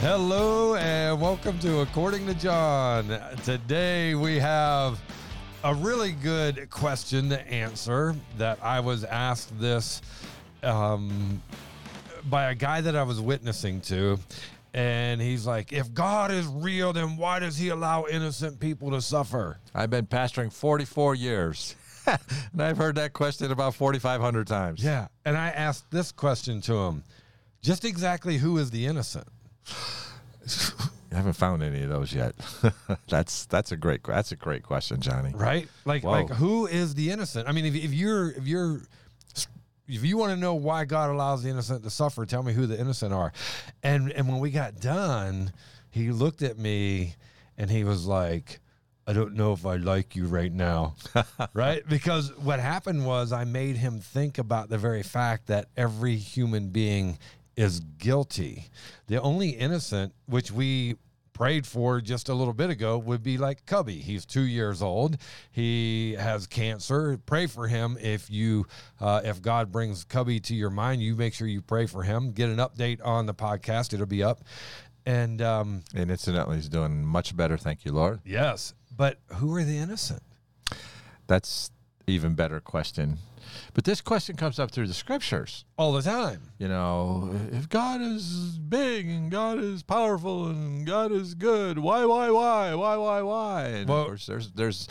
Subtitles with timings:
[0.00, 3.20] Hello and welcome to According to John.
[3.44, 4.98] Today we have
[5.62, 10.00] a really good question to answer that I was asked this
[10.62, 11.42] um,
[12.30, 14.18] by a guy that I was witnessing to.
[14.72, 19.02] And he's like, if God is real, then why does he allow innocent people to
[19.02, 19.58] suffer?
[19.74, 21.76] I've been pastoring 44 years.
[22.06, 24.82] and I've heard that question about 4,500 times.
[24.82, 25.08] Yeah.
[25.26, 27.04] And I asked this question to him
[27.60, 29.28] just exactly who is the innocent?
[31.12, 32.34] I haven't found any of those yet.
[33.08, 35.32] that's that's a great that's a great question, Johnny.
[35.34, 35.68] Right?
[35.84, 36.10] Like Whoa.
[36.10, 37.48] like who is the innocent?
[37.48, 38.80] I mean, if, if you're if you're
[39.88, 42.66] if you want to know why God allows the innocent to suffer, tell me who
[42.66, 43.32] the innocent are.
[43.82, 45.52] And and when we got done,
[45.90, 47.16] he looked at me
[47.58, 48.60] and he was like,
[49.06, 50.94] I don't know if I like you right now.
[51.52, 51.82] right?
[51.88, 56.68] Because what happened was I made him think about the very fact that every human
[56.68, 57.18] being
[57.60, 58.64] is guilty.
[59.06, 60.96] The only innocent, which we
[61.32, 63.98] prayed for just a little bit ago, would be like Cubby.
[63.98, 65.16] He's two years old.
[65.50, 67.18] He has cancer.
[67.26, 68.66] Pray for him if you,
[69.00, 72.32] uh, if God brings Cubby to your mind, you make sure you pray for him.
[72.32, 74.40] Get an update on the podcast; it'll be up.
[75.06, 77.56] And um, And incidentally, he's doing much better.
[77.56, 78.20] Thank you, Lord.
[78.24, 80.22] yes, but who are the innocent?
[81.26, 81.70] That's
[82.06, 83.18] even better question.
[83.74, 85.64] But this question comes up through the scriptures.
[85.76, 86.40] All the time.
[86.58, 92.04] You know, if God is big and God is powerful and God is good, why,
[92.04, 93.62] why, why, why, why, why?
[93.66, 94.88] And Well- of course, there's there's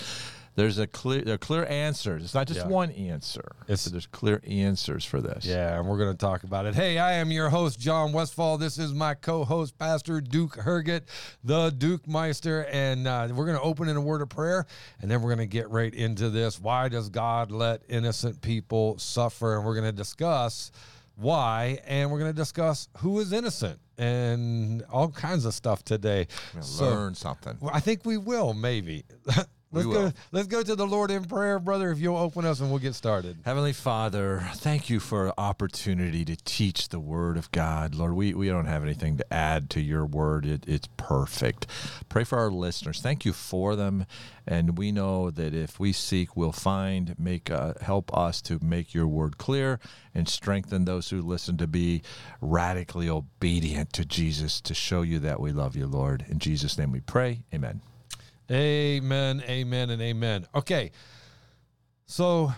[0.56, 2.24] there's a clear there are clear answers.
[2.24, 2.68] It's not just Yeah.
[2.68, 3.46] one answer.
[3.64, 5.46] It's- there's clear answers for this.
[5.46, 6.76] Yeah, and we're going to talk about it.
[6.76, 8.58] Hey, I am your host, John Westfall.
[8.58, 11.04] This is my co host, Pastor Duke Herget,
[11.44, 12.66] the Duke Meister.
[12.72, 14.66] And uh, we're going to open in a word of prayer,
[15.02, 16.60] and then we're going to get right into this.
[16.60, 19.56] Why does God let innocent people suffer?
[19.56, 20.72] And we're going to discuss
[21.16, 26.28] why, and we're going to discuss who is innocent and all kinds of stuff today.
[26.62, 27.58] So- learn something.
[27.74, 29.04] I think we will, maybe.
[29.72, 30.12] let's go.
[30.32, 31.92] Let's go to the Lord in prayer, brother.
[31.92, 33.38] If you'll open us, and we'll get started.
[33.46, 37.96] Heavenly Father, thank you for opportunity to teach the Word of God.
[37.96, 40.46] Lord, we, we don't have anything to add to your Word.
[40.46, 41.68] It, it's perfect.
[42.10, 43.02] Pray for our listeners.
[43.02, 44.06] Thank you for them.
[44.48, 47.18] And we know that if we seek, we'll find.
[47.20, 49.80] Make uh, Help us to make your Word clear
[50.16, 52.02] and strengthen those who listen to be
[52.42, 56.26] radically obedient to Jesus to show you that we love you, Lord.
[56.28, 57.44] In Jesus' name we pray.
[57.54, 57.82] Amen.
[58.52, 60.48] Amen, amen, and amen.
[60.56, 60.92] Okay.
[62.08, 62.52] So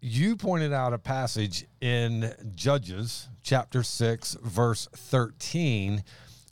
[0.00, 6.02] you pointed out a passage in Judges chapter 6, verse 13,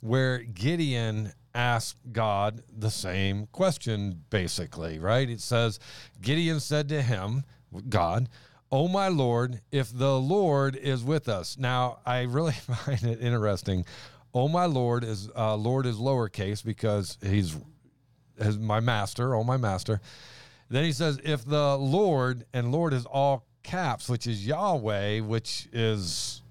[0.01, 5.27] where Gideon asked God the same question, basically, right?
[5.27, 5.79] It says,
[6.21, 7.43] Gideon said to him,
[7.89, 8.29] God,
[8.69, 11.57] Oh my Lord, if the Lord is with us.
[11.57, 13.85] Now, I really find it interesting.
[14.33, 17.55] Oh my Lord is uh, Lord is lowercase because he's
[18.39, 20.01] as my master, oh my master.
[20.69, 25.67] Then he says, if the Lord, and Lord is all caps, which is Yahweh, which
[25.71, 26.41] is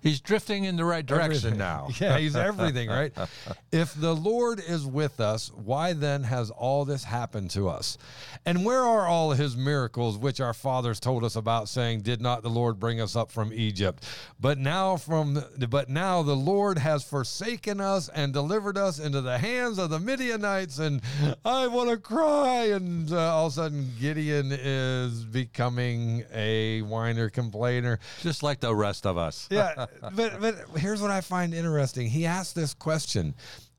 [0.00, 1.58] He's drifting in the right direction everything.
[1.58, 1.88] now.
[2.00, 3.12] Yeah, he's everything, right?
[3.72, 7.96] if the Lord is with us, why then has all this happened to us?
[8.44, 12.42] And where are all his miracles which our fathers told us about, saying, Did not
[12.42, 14.04] the Lord bring us up from Egypt?
[14.38, 19.38] But now from but now the Lord has forsaken us and delivered us into the
[19.38, 21.00] hands of the Midianites, and
[21.44, 22.64] I want to cry.
[22.66, 27.98] And uh, all of a sudden Gideon is becoming a whiner complainer.
[28.20, 29.48] Just like the rest of us.
[29.54, 32.08] Yeah, but but here's what I find interesting.
[32.08, 33.34] He asked this question,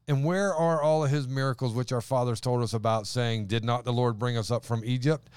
[0.07, 3.63] and where are all of his miracles which our fathers told us about, saying, "Did
[3.63, 5.29] not the Lord bring us up from Egypt?"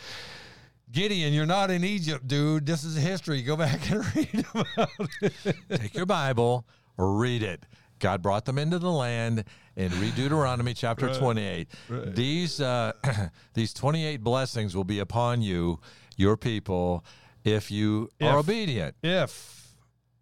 [0.91, 2.65] Gideon, you're not in Egypt, dude.
[2.65, 3.43] This is history.
[3.43, 4.89] Go back and read about
[5.21, 5.57] it.
[5.71, 6.67] Take your Bible,
[6.97, 7.65] read it.
[7.99, 9.45] God brought them into the land,
[9.77, 11.69] and read Deuteronomy chapter 28.
[12.15, 12.93] These uh,
[13.55, 15.81] these 28 blessings will be upon you,
[16.17, 17.05] your people,
[17.45, 18.95] if you are obedient.
[19.03, 19.58] If,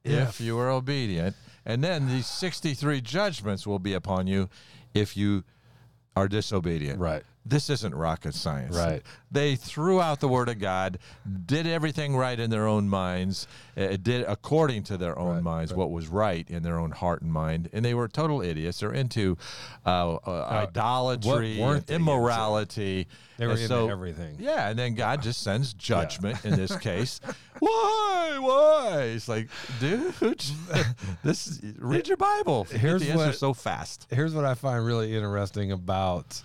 [0.06, 4.48] If you are obedient, and then these 63 judgments will be upon you
[4.94, 5.44] if you
[6.14, 6.98] are disobedient.
[7.00, 7.22] Right.
[7.48, 8.74] This isn't rocket science.
[8.76, 9.02] Right.
[9.30, 10.98] They threw out the word of God,
[11.46, 13.46] did everything right in their own minds,
[13.76, 17.22] uh, did according to their own Right, minds what was right in their own heart
[17.22, 18.80] and mind, and they were total idiots.
[18.80, 19.36] They're into
[19.84, 23.06] uh, uh, idolatry, weren't they immorality.
[23.38, 24.36] They were And into so- everything.
[24.40, 27.20] Yeah, and then God just sends judgment in this case.
[27.58, 28.38] Why?
[28.40, 29.02] Why?
[29.14, 29.48] It's like,
[29.78, 30.14] dude,
[31.22, 32.64] this is, read your Bible.
[32.64, 34.06] Here's the answer what- so fast.
[34.10, 36.42] here's what I find really interesting about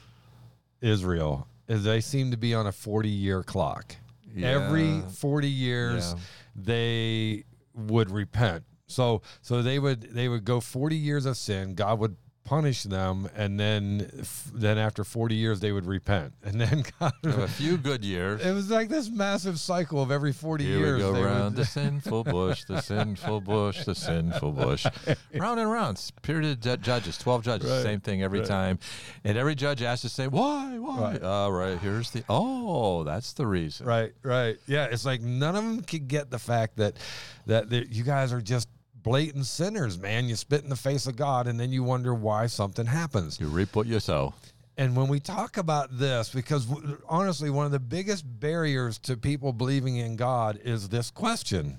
[0.82, 3.96] Israel is they seem to be on a 40 year clock.
[4.42, 6.20] Every 40 years, Yeah.
[6.56, 7.44] they
[7.74, 8.64] would repent.
[8.88, 11.76] So so they would they would go 40 years of sin.
[11.76, 14.10] God would punish them, and then
[14.54, 17.14] then after 40 years they would repent, and then God.
[17.24, 18.46] a few good years.
[18.46, 20.96] It was like this massive cycle of every 40 Here years.
[20.98, 24.86] we go they round would- the sinful bush, the sinful bush, the sinful bush.
[25.34, 26.12] Round and round.
[26.24, 28.48] Period of judges, 12 judges, Right, same thing every right.
[28.48, 28.80] time.
[29.24, 31.00] And every judge has to say, why, why?
[31.14, 31.24] Right.
[31.24, 33.86] All right, here's the, oh, that's the reason.
[33.88, 34.58] Right, right.
[34.68, 36.98] Yeah, it's like none of them could get the fact that
[37.46, 38.68] that that you guys are just
[39.04, 40.28] blatant sinners, man.
[40.28, 43.40] You spit in the face of God, and then you wonder why something happens.
[43.40, 44.34] You reap what you sow.
[44.78, 46.68] And when we talk about this, because
[47.08, 51.78] honestly, one of the biggest barriers to people believing in God is this question: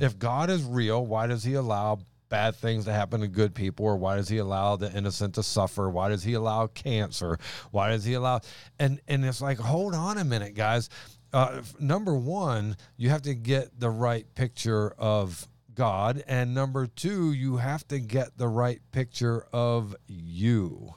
[0.00, 2.00] If God is real, why does He allow?
[2.28, 5.42] Bad things to happen to good people, or why does he allow the innocent to
[5.42, 5.90] suffer?
[5.90, 7.40] Why does he allow cancer?
[7.72, 8.42] Why does he allow?
[8.78, 10.90] And and it's like, hold on a minute, guys.
[11.32, 17.32] Uh, number one, you have to get the right picture of God, and number two,
[17.32, 20.94] you have to get the right picture of you.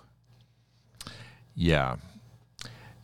[1.56, 1.98] Yeah.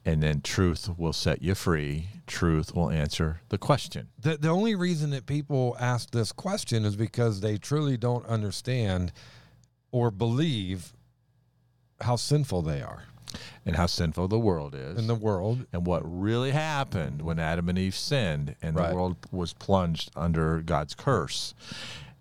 [0.06, 2.08] And then truth will set you free.
[2.26, 4.08] Truth will answer the question.
[4.20, 9.12] The, the only reason that people ask this question is because they truly don't understand
[9.92, 10.94] or believe
[12.02, 13.04] how sinful they are
[13.66, 14.98] and how sinful the world is.
[14.98, 15.66] in the world.
[15.74, 18.90] and what really happened when Adam and Eve sinned and Right.
[18.90, 21.54] the world was plunged under God's curse.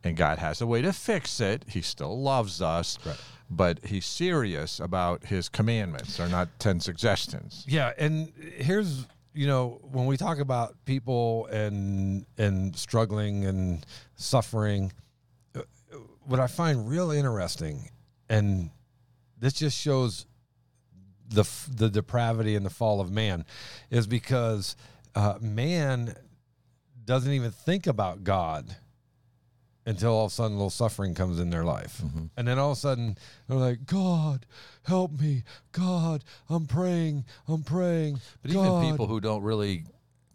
[0.04, 1.64] And God has a way to fix it.
[1.68, 3.16] He still loves us, Right.
[3.50, 6.16] but he's serious about his commandments.
[6.16, 7.64] They're not 10 suggestions.
[7.66, 13.84] Yeah, and here's you know when we talk about people and and struggling and
[14.16, 14.92] suffering,
[15.54, 15.60] uh,
[16.24, 17.90] what I find real interesting,
[18.28, 18.70] and
[19.38, 20.26] this just shows
[21.28, 23.44] the the depravity and the fall of man,
[23.90, 24.76] is because
[25.14, 26.14] uh, man
[27.04, 28.76] doesn't even think about God
[29.86, 32.02] until all of a sudden a little suffering comes in their life.
[32.36, 33.16] And then all of a sudden
[33.48, 34.44] they're like, God,
[34.82, 35.44] help me.
[35.72, 37.24] God, I'm praying.
[37.48, 38.20] I'm praying.
[38.42, 39.84] But God." even people who don't really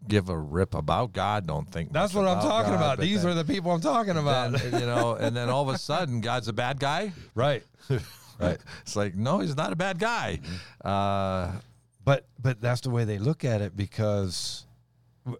[0.07, 2.99] give a rip about God don't think That's what I'm talking God, about.
[2.99, 4.53] These then- are the people I'm talking about.
[4.53, 7.13] then, you know, and then all of a sudden God's a bad guy.
[7.35, 7.63] right.
[8.39, 8.57] Right.
[8.81, 10.39] It's like, no, he's not a bad guy.
[10.41, 10.87] Mm-hmm.
[10.87, 11.59] Uh,
[12.05, 14.65] But but that's the way they look at it because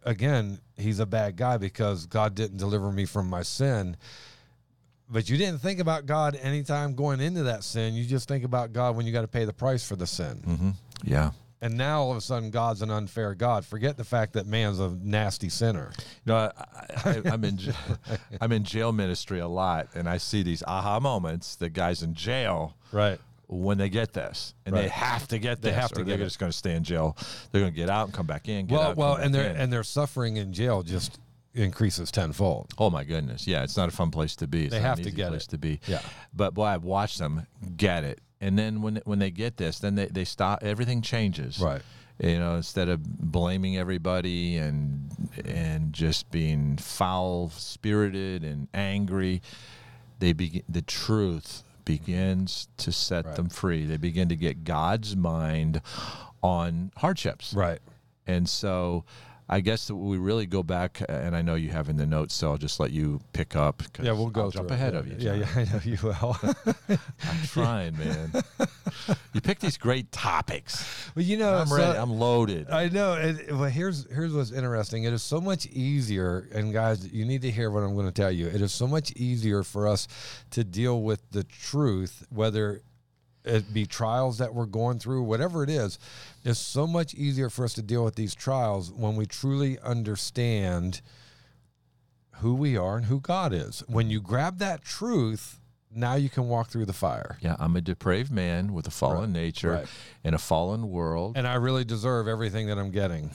[0.04, 3.98] again, he's a bad guy because God didn't deliver me from my sin.
[5.10, 7.94] But you didn't think about God anytime going into that sin.
[7.94, 10.42] You just think about God when you got to pay the price for the sin.
[10.46, 10.74] mhm.
[11.04, 11.32] Yeah.
[11.64, 13.66] And now all of a sudden God's an unfair God.
[13.66, 15.92] Forget the fact that man's a nasty sinner.
[15.98, 16.52] You know, I,
[17.06, 17.58] I, I'm in
[18.42, 22.14] I'm in jail ministry a lot, and I see these aha moments that guys in
[22.16, 23.20] jail Right.
[23.48, 26.38] when they get this, and they have to get They have to they're get just
[26.38, 27.16] going to stay in jail.
[27.52, 28.66] They're going to get out and come back in.
[28.68, 31.18] Get Well, out, well, and their and their suffering in jail just
[31.56, 32.74] increases tenfold.
[32.78, 34.66] oh my goodness, yeah, it's not a fun place to be.
[34.66, 35.50] It's They have to get place it.
[35.52, 35.80] to be.
[35.88, 36.02] Yeah.
[36.34, 37.46] but boy, I've watched them
[37.78, 40.64] get it, and then when when they get this, then they they stop.
[40.64, 41.60] Everything changes.
[41.60, 41.82] Right.
[42.20, 45.10] you know instead of blaming everybody and
[45.46, 49.42] and just being foul spirited and angry
[50.20, 53.36] they begin the truth begins to set Right.
[53.36, 55.82] them free they begin to get god's mind
[56.44, 57.80] on hardships Right.
[58.28, 59.06] and so
[59.50, 62.34] I guess that we really go back, and I know you have in the notes,
[62.34, 63.84] so I'll just let you pick up.
[63.94, 64.74] 'cause Yeah, we'll go I'll jump it.
[64.76, 65.16] ahead yeah, of you.
[65.20, 65.40] Yeah, John.
[65.56, 66.38] yeah, I know you will.
[67.30, 68.32] I'm trying, man.
[69.34, 70.86] you pick these great topics.
[71.16, 71.98] well, you know, I'm so- ready.
[72.00, 72.70] I'm loaded.
[72.70, 73.14] I know.
[73.14, 75.04] It, well, here's here's what's interesting.
[75.04, 78.12] It is so much easier, and guys, you need to hear what I'm going to
[78.14, 78.48] tell you.
[78.48, 80.08] It is so much easier for us
[80.52, 82.82] to deal with the truth, whether
[83.46, 86.00] it be trials that we're going through, whatever it is.
[86.44, 91.02] It's so much easier for us to deal with these trials when we truly understand
[92.38, 93.84] who we are and who God is.
[93.88, 95.60] When you grab that truth,
[95.96, 97.38] now you can walk through the fire.
[97.42, 99.88] Yeah, I'm a depraved man with a fallen nature right.
[100.24, 103.30] in a fallen world, And I really deserve everything that I'm getting.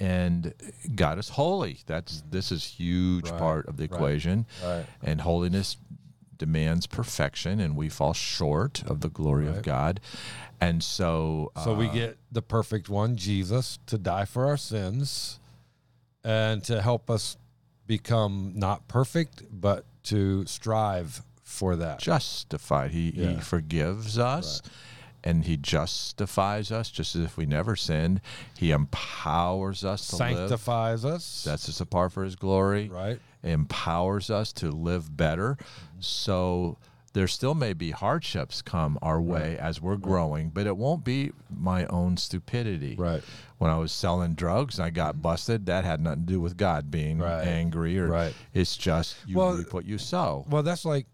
[0.00, 0.52] and
[0.94, 1.78] God is holy.
[1.86, 4.84] That's this is huge Right, part of the right, equation, Right.
[5.02, 5.76] and holiness
[6.44, 10.00] demands perfection, and we fall short of the glory of God,
[10.60, 15.40] and so So we uh, get the perfect one, Jesus, to die for our sins
[16.22, 17.36] and to help us
[17.86, 21.98] become not perfect, but to strive for that.
[21.98, 22.90] justified.
[22.90, 24.60] He he forgives us.
[25.26, 28.20] And he justifies us just as if we never sinned.
[28.58, 30.36] He empowers us to live.
[30.36, 31.24] Sanctifies us.
[31.24, 32.88] Sets us apart for his glory.
[32.88, 33.18] right.
[33.42, 35.56] empowers us to live better.
[35.98, 36.76] So
[37.14, 41.30] there still may be hardships come our way as we're growing, but it won't be
[41.50, 42.94] my own stupidity.
[42.96, 43.22] Right.
[43.58, 45.66] When I was selling drugs, I got busted.
[45.66, 47.46] That had nothing to do with God being Right.
[47.46, 48.34] angry, or Right.
[48.52, 50.44] it's just you Well, reap what you sow.
[50.48, 51.06] Well, that's like,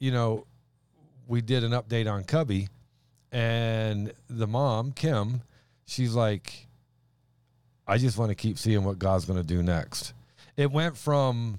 [0.00, 0.46] you know,
[1.26, 2.68] we did an update on Cubby,
[3.34, 5.42] and the mom, Kim,
[5.86, 6.68] she's like,
[7.84, 10.14] I just want to keep seeing what God's going to do next.
[10.56, 11.58] It went from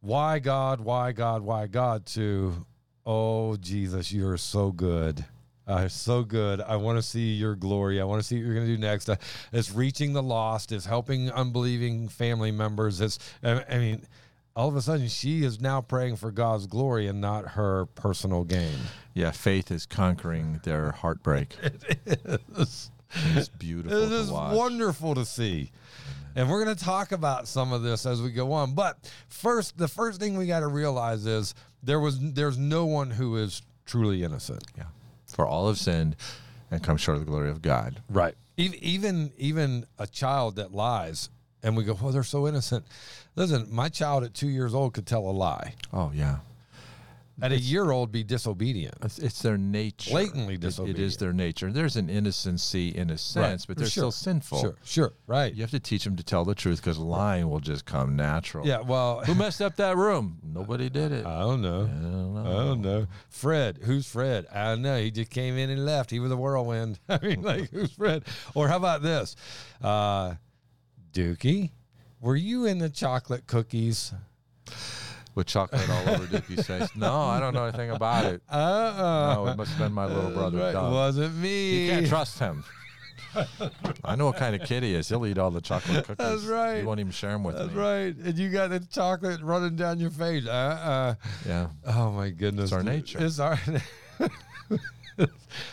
[0.00, 2.64] why God, why God, why God to,
[3.04, 5.22] oh, Jesus, you're so good.
[5.66, 6.62] Uh, so good.
[6.62, 8.00] I want to see your glory.
[8.00, 9.10] I want to see what you're going to do next.
[9.10, 9.16] Uh,
[9.52, 10.72] it's reaching the lost.
[10.72, 13.02] It's helping unbelieving family members.
[13.02, 14.02] It's, I I mean,
[14.54, 18.44] all of a sudden she is now praying for God's glory and not her personal
[18.44, 18.74] gain.
[19.14, 21.56] Yeah, faith is conquering their heartbreak.
[22.56, 22.90] It's,
[23.34, 24.56] It's beautiful it is watch.
[24.56, 25.70] wonderful to see.
[26.34, 28.74] And we're going to talk about some of this as we go on.
[28.74, 33.10] But first, the first thing we got to realize is there was there's no one
[33.10, 34.64] who is truly innocent.
[34.76, 34.84] Yeah.
[35.26, 36.16] For all have sinned
[36.70, 38.00] and come short of the glory of God.
[38.08, 38.34] Right.
[38.56, 41.28] Even even even a child that lies
[41.62, 42.84] and we go, "Well, they're so innocent."
[43.36, 45.74] Listen, my child at 2 years old could tell a lie.
[45.92, 46.38] Oh yeah.
[47.40, 48.94] At a year old be disobedient.
[49.02, 50.10] It's, it's their nature.
[50.10, 51.72] Blatantly It- It is their nature.
[51.72, 54.02] There's an innocency in a sense, but they're Sure.
[54.02, 54.60] still sinful.
[54.60, 55.52] Sure, sure, right.
[55.52, 58.66] You have to teach them to tell the truth because lying will just come natural.
[58.66, 60.38] Yeah, well, Who messed up that room?
[60.44, 61.24] Nobody did it.
[61.26, 61.84] I don't know.
[61.84, 62.50] I don't know.
[62.50, 63.06] I don't know.
[63.30, 64.46] Fred, who's Fred?
[64.52, 65.00] I don't know.
[65.00, 66.10] He just came in and left.
[66.10, 67.00] He was a whirlwind.
[67.08, 68.24] I mean, like, who's Fred?
[68.54, 69.34] Or how about this?
[69.80, 70.34] Uh,
[71.12, 71.70] Dookie,
[72.20, 74.12] were you in the chocolate cookies?
[75.34, 76.90] With chocolate all over Dickie's face.
[76.94, 78.42] No, I don't know anything about it.
[78.50, 79.34] Uh-uh.
[79.34, 80.58] No, it must have been my little brother.
[80.58, 80.92] Right, Doug.
[80.92, 81.84] Wasn't me.
[81.86, 82.64] You can't trust him.
[84.04, 85.08] I know what kind of kid he is.
[85.08, 86.16] He'll eat all the chocolate cookies.
[86.18, 86.80] That's right.
[86.80, 87.80] He won't even share them with That's me.
[87.80, 88.14] right.
[88.14, 90.46] And you got the chocolate running down your face.
[90.46, 91.14] Uh-uh.
[91.46, 91.68] Yeah.
[91.86, 92.64] Oh my goodness.
[92.64, 93.18] It's our nature.
[93.24, 93.58] It's our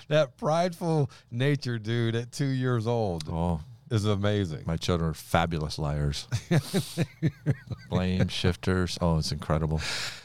[0.07, 4.63] that prideful nature, dude, at two years old Oh, is amazing.
[4.65, 6.27] my children are fabulous liars.
[7.89, 8.97] Blame shifters.
[9.01, 9.81] Oh, it's incredible.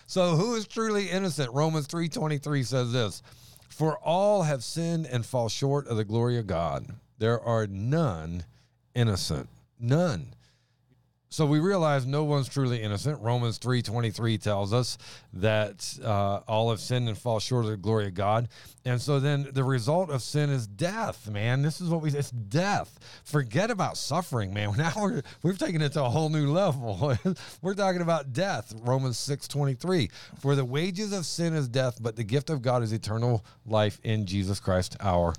[0.06, 1.52] So who is truly innocent?
[1.52, 3.22] Romans 3:23 says this,
[3.68, 6.86] "For all have sinned and fall short of the glory of God.
[7.18, 8.44] There are none
[8.94, 9.48] innocent.
[9.78, 10.33] None."
[11.34, 13.20] So we realize no one's truly innocent.
[13.20, 14.98] Romans 3:23 tells us
[15.32, 18.46] that uh, all have sinned and fall short of the glory of God.
[18.84, 21.62] And so then the result of sin is death, man.
[21.62, 23.00] This is what we it's death.
[23.24, 24.74] Forget about suffering, man.
[24.84, 27.16] Now we're we've taken it to a whole new level.
[27.62, 28.72] we're talking about death.
[28.84, 30.12] Romans 6:23.
[30.38, 34.00] For the wages of sin is death, but the gift of God is eternal life
[34.04, 35.34] in Jesus Christ our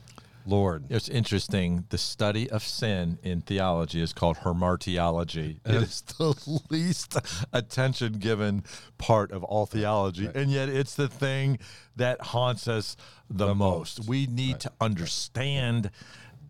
[0.45, 0.85] Lord.
[0.89, 1.85] It's interesting.
[1.89, 5.59] The study of sin in theology is called hamartiology.
[5.65, 7.17] It is the least
[7.51, 8.63] attention given
[8.97, 11.59] part of all theology, and yet it's the thing
[11.95, 12.95] that haunts us
[13.29, 14.07] the, most.
[14.07, 15.89] We need to understand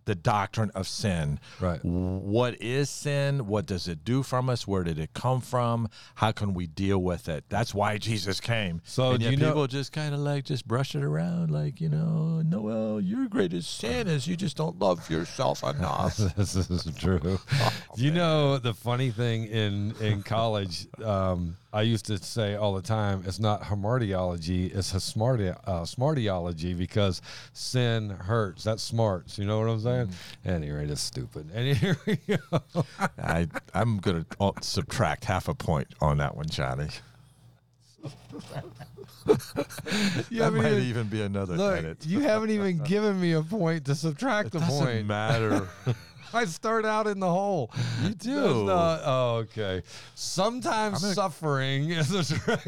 [0.05, 1.39] the doctrine of sin.
[1.59, 1.83] Right.
[1.83, 3.47] What is sin?
[3.47, 4.67] What does it do from us?
[4.67, 5.89] Where did it come from?
[6.15, 7.45] How can we deal with it?
[7.49, 8.81] That's why Jesus came.
[8.83, 11.89] So and you know- people just kind of like just brush it around, like you
[11.89, 16.17] know, Noel, your greatest sin is you just don't love yourself enough.
[16.37, 17.39] this is true.
[17.95, 22.81] you know the funny thing in in college, um, I used to say all the
[22.81, 27.21] time, it's not hamartiology, it's a uh, smartiology because
[27.53, 28.63] sin hurts.
[28.63, 29.37] That's smarts.
[29.37, 29.94] You know what I'm saying?
[30.45, 31.49] Anyway, it's stupid.
[31.55, 32.61] And here we go.
[33.17, 36.87] I I'm gonna uh, subtract half a point on that one, Johnny.
[39.25, 42.05] That might even- even be another Look, edit.
[42.05, 45.05] you haven't even given me a point to subtract the Doesn't point.
[45.07, 45.67] matter.
[46.33, 47.71] I start out in the hole.
[48.03, 48.65] You That's do.
[48.65, 49.81] not- oh, okay.
[50.15, 52.67] Sometimes gonna- suffering is a direct.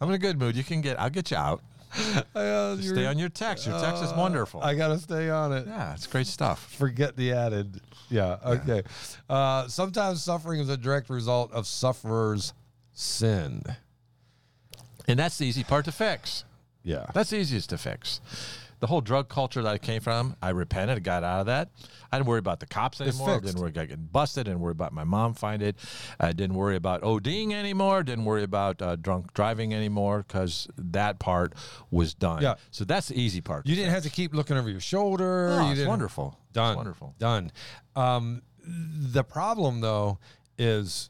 [0.00, 0.56] I'm in a good mood.
[0.56, 0.98] You can get.
[0.98, 1.60] I'll get you out.
[2.34, 3.66] Uh, stay on your text.
[3.66, 4.62] Your text is Uh, wonderful.
[4.62, 5.66] I gotta stay on it.
[5.66, 6.72] yeah, it's great stuff.
[6.76, 7.80] Forget the added.
[8.08, 8.38] Yeah.
[8.44, 8.82] Okay.
[9.28, 12.54] Uh, sometimes suffering is a direct result of sufferers'
[12.92, 13.62] sin.
[15.08, 16.44] And that's the easy part to fix.
[16.82, 17.06] Yeah.
[17.14, 18.20] That's the easiest to fix.
[18.82, 21.70] The whole drug culture that I came from, I repented, I got out of that.
[22.10, 23.30] I didn't worry about the cops anymore.
[23.30, 24.46] I didn't worry about getting busted.
[24.46, 25.76] Didn't worry about my mom find it.
[26.18, 28.02] I didn't worry about ODing anymore.
[28.02, 31.54] Didn't worry about uh, drunk driving anymore because that part
[31.92, 32.42] was done.
[32.42, 32.56] Yeah.
[32.72, 33.68] So that's the easy part.
[33.68, 35.50] You didn't have to keep looking over your shoulder.
[35.52, 36.36] Oh, you it's wonderful.
[36.48, 36.74] It's Done.
[36.74, 37.14] wonderful.
[37.20, 37.52] Done.
[37.94, 40.18] Um, the problem, though,
[40.58, 41.08] is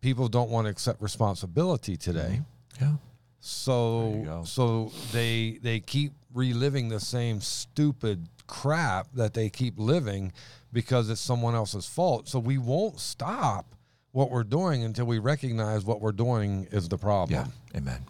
[0.00, 2.40] people don't want to accept responsibility today.
[2.80, 2.92] Yeah.
[3.40, 4.44] So There you go.
[4.44, 10.32] so they they keep reliving the same stupid crap that they keep living
[10.72, 12.28] because it's someone else's fault.
[12.28, 13.66] So we won't stop
[14.12, 17.50] what we're doing until we recognize what we're doing is the problem.
[17.72, 17.78] Yeah.
[17.78, 18.02] Amen.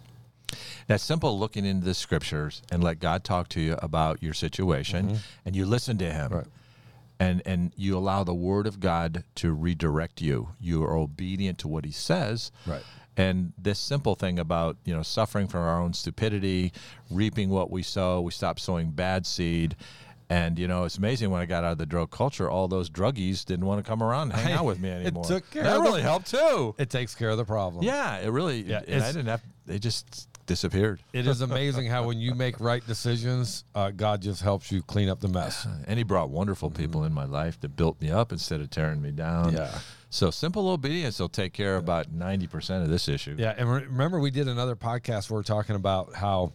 [0.89, 5.19] That simple looking into the scriptures and let God talk to you about your situation
[5.45, 6.27] and you listen to him.
[6.31, 6.35] Mm-hmm.
[6.39, 6.47] Right.
[7.21, 10.49] And and you allow the word of God to redirect you.
[10.59, 12.51] You are obedient to what he says.
[12.67, 12.83] Right.
[13.21, 16.73] And this simple thing about, you know, suffering from our own stupidity,
[17.11, 19.77] reaping what we sow, we stop sowing bad seed.
[20.31, 22.89] And you know, it's amazing when I got out of the drug culture, all those
[22.89, 25.25] druggies didn't want to come around and hang out with me anymore.
[25.25, 26.75] It took care that of the- really helped too.
[26.79, 27.85] It takes care of the problem.
[27.85, 28.63] Yeah, it really.
[28.63, 29.43] Yeah, and I didn't have.
[29.67, 31.01] They just disappeared.
[31.13, 35.09] It is amazing how when you make right decisions, uh, God just helps you clean
[35.09, 35.67] up the mess.
[35.87, 39.03] And He brought wonderful people in my life that built me up instead of tearing
[39.03, 39.53] me down.
[39.53, 39.79] Yeah.
[40.11, 43.37] So simple obedience will take care of about ninety percent of this issue.
[43.39, 46.53] Yeah, and re- remember we did another podcast where we are talking about how,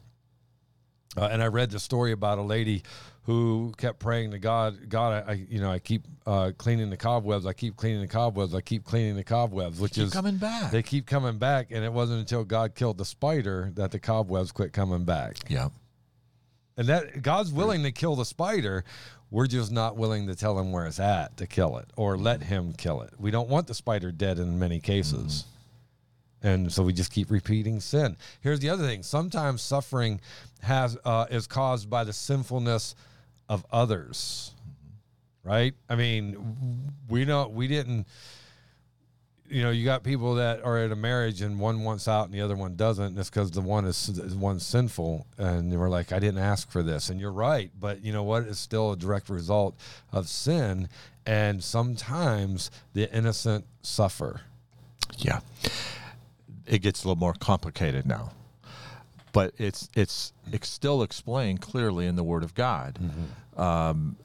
[1.17, 2.83] uh, and I read the story about a lady
[3.23, 4.89] who kept praying to God.
[4.89, 7.45] God, I, I you know, I keep uh, cleaning the cobwebs.
[7.45, 8.53] I keep cleaning the cobwebs.
[8.53, 10.71] I keep cleaning the cobwebs, which Keep is coming back.
[10.71, 14.51] They keep coming back, and it wasn't until God killed the spider that the cobwebs
[14.51, 15.37] quit coming back.
[15.49, 15.69] yeah.
[16.77, 18.83] And that God's willing to kill the spider.
[19.31, 22.39] We're just not willing to tell him where it's at to kill it or let
[22.39, 22.49] mm-hmm.
[22.49, 23.13] him kill it.
[23.19, 25.45] We don't want the spider dead in many cases.
[26.41, 26.47] Mm-hmm.
[26.47, 28.17] And so we just keep repeating sin.
[28.41, 29.01] Here's the other thing.
[29.01, 30.21] Sometimes suffering
[30.61, 32.95] has uh, is caused by the sinfulness
[33.49, 34.53] of others.
[34.59, 35.49] Mm-hmm.
[35.49, 35.73] Right?
[35.89, 38.07] I mean, we don't we didn't
[39.49, 42.33] you know, you got people that are in a marriage and one wants out and
[42.33, 43.05] the other one doesn't.
[43.05, 46.69] And it's because the one is one sinful, and they were like, "I didn't ask
[46.69, 47.71] for this," and you're right.
[47.79, 48.43] But you know what?
[48.43, 49.75] It's still a direct result
[50.11, 50.89] of sin,
[51.25, 54.41] and sometimes the innocent suffer.
[55.17, 55.41] Yeah.
[56.65, 58.31] It gets a little more complicated now.
[59.31, 62.97] But it's it's it's still explained clearly in the Word of God.
[63.57, 64.23] Um, uh,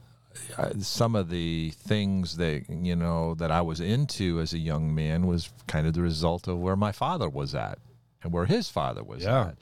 [0.81, 5.27] some of the things that you know that I was into as a young man
[5.27, 7.79] was kind of the result of where my father was at
[8.23, 9.49] and where his father was Yeah.
[9.49, 9.57] at.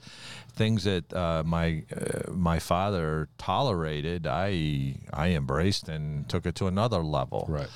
[0.53, 6.67] Things that uh, my uh, my father tolerated, I I embraced and took it to
[6.67, 7.45] another level.
[7.47, 7.69] Right.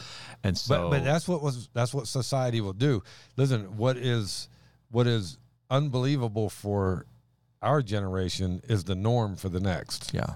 [0.43, 3.01] And so, But but that's what was that's what society will do.
[3.37, 4.49] Listen, what is
[4.91, 5.37] what is
[5.69, 7.05] unbelievable for
[7.61, 10.13] our generation is the norm for the next.
[10.13, 10.33] Yeah,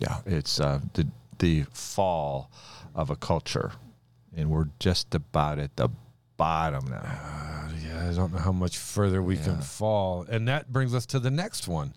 [0.00, 0.20] yeah.
[0.24, 1.06] It's uh, the
[1.40, 2.50] the fall
[2.94, 3.72] of a culture,
[4.36, 5.88] and we're just about at the
[6.36, 7.02] bottom now.
[7.02, 11.04] Uh, yeah, I don't know how much further we can fall, and that brings us
[11.06, 11.92] to the next one.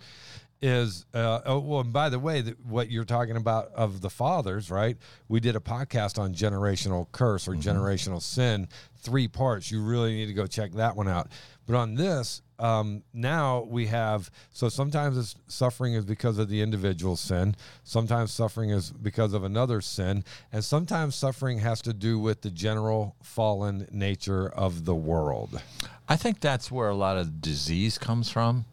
[0.65, 4.09] Is uh, oh well, and by the way, that what you're talking about of the
[4.09, 4.97] fathers, right?
[5.27, 9.69] We did a podcast on generational curse or generational sin, three parts.
[9.69, 11.27] You really need to go check that one out.
[11.65, 16.61] But on this, um, now we have so sometimes it's suffering is because of the
[16.61, 22.19] individual sin, sometimes suffering is because of another sin, and sometimes suffering has to do
[22.19, 25.61] with the general fallen nature of the world.
[26.09, 28.65] I think that's where a lot of disease comes from.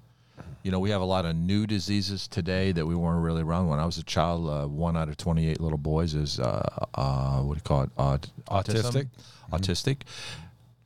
[0.62, 3.68] You know, we have a lot of new diseases today that we weren't really around
[3.68, 4.48] when I was a child.
[4.48, 7.90] Uh, one out of twenty-eight little boys is uh, uh, what do you call it?
[7.96, 8.92] Aut- autism?
[8.92, 9.08] Autistic.
[9.52, 9.96] Autistic.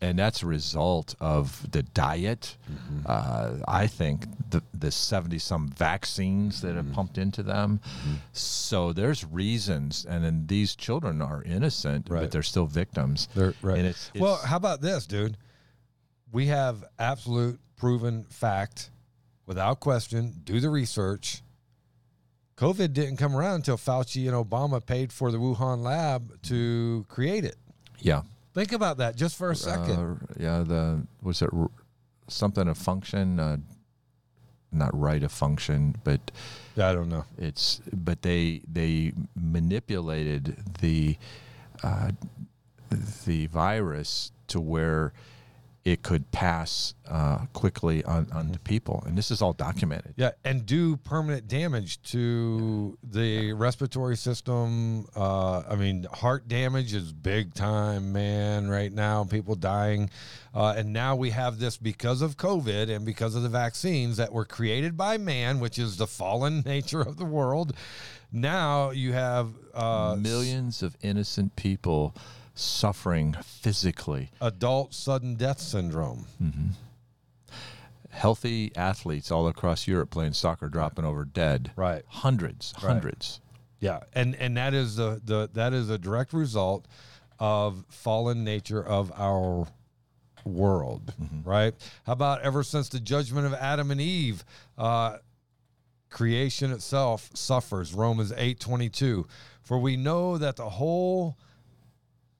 [0.05, 2.57] And that's a result of the diet.
[2.71, 3.01] Mm-hmm.
[3.07, 6.95] Uh, I think the the seventy some vaccines that have mm-hmm.
[6.95, 7.79] pumped into them.
[7.79, 8.15] Mm-hmm.
[8.33, 12.21] So there's reasons, and then these children are innocent, Right.
[12.21, 13.29] but they're still victims.
[13.35, 13.79] They're, right.
[13.79, 15.37] And it's, well, how about this, dude?
[16.33, 18.91] We have absolute proven fact,
[19.47, 20.33] without question.
[20.45, 21.41] Do the research.
[22.57, 27.45] COVID didn't come around until Fauci and Obama paid for the Wuhan lab to create
[27.45, 27.57] it.
[28.01, 28.23] yeah.
[28.55, 29.99] Think about that just for a second.
[29.99, 31.71] Uh, yeah, the was it r-
[32.29, 33.41] something a function?
[33.41, 33.57] Uh,
[34.71, 36.31] not right a function, but
[36.77, 37.25] I don't know.
[37.39, 41.17] it's but they they manipulated the
[41.83, 42.11] uh,
[43.25, 45.13] the virus to where
[45.85, 50.15] it could pass uh, quickly on to people, and this is all documented.
[50.17, 55.07] Yeah, and do permanent damage to the respiratory system.
[55.15, 58.69] Uh, I mean, heart damage is big time, man.
[58.69, 60.09] Right now, people dying,
[60.55, 64.33] uh, and now we have this because of COVID and because of the vaccines that
[64.33, 67.75] were created by man, which is the fallen nature of the world.
[68.33, 72.17] Now you have uh, Millions of innocent people
[72.55, 74.31] suffering physically.
[74.41, 76.27] adult sudden death syndrome.
[78.11, 81.73] Healthy athletes all across Europe playing soccer, dropping over dead.
[81.75, 82.05] Right.
[82.07, 82.93] Hundreds, Right.
[82.93, 83.41] hundreds.
[83.81, 86.87] Yeah, and and that is the the that is a direct result
[87.41, 89.67] of fallen nature of our
[90.45, 91.13] world,
[91.45, 91.75] right?
[92.07, 94.45] How about ever since the judgment of Adam and Eve,
[94.79, 95.19] uh,
[96.09, 97.93] creation itself suffers.
[97.93, 99.27] Romans eight twenty two,
[99.61, 101.37] for we know that the whole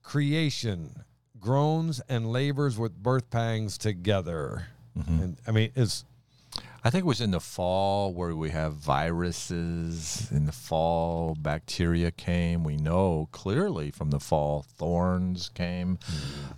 [0.05, 1.03] creation
[1.39, 4.67] groans and labors with birth pangs together.
[4.97, 5.21] Mm-hmm.
[5.21, 6.05] And I mean, it's
[6.85, 10.29] I think it was in the fall where we have viruses.
[10.31, 12.63] In the fall, bacteria came.
[12.63, 15.97] We know clearly from the fall, thorns came.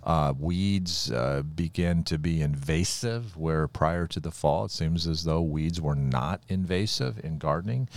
[0.04, 5.24] Uh, weeds uh, began to be invasive, where prior to the fall, it seems as
[5.24, 7.88] though weeds were not invasive in gardening.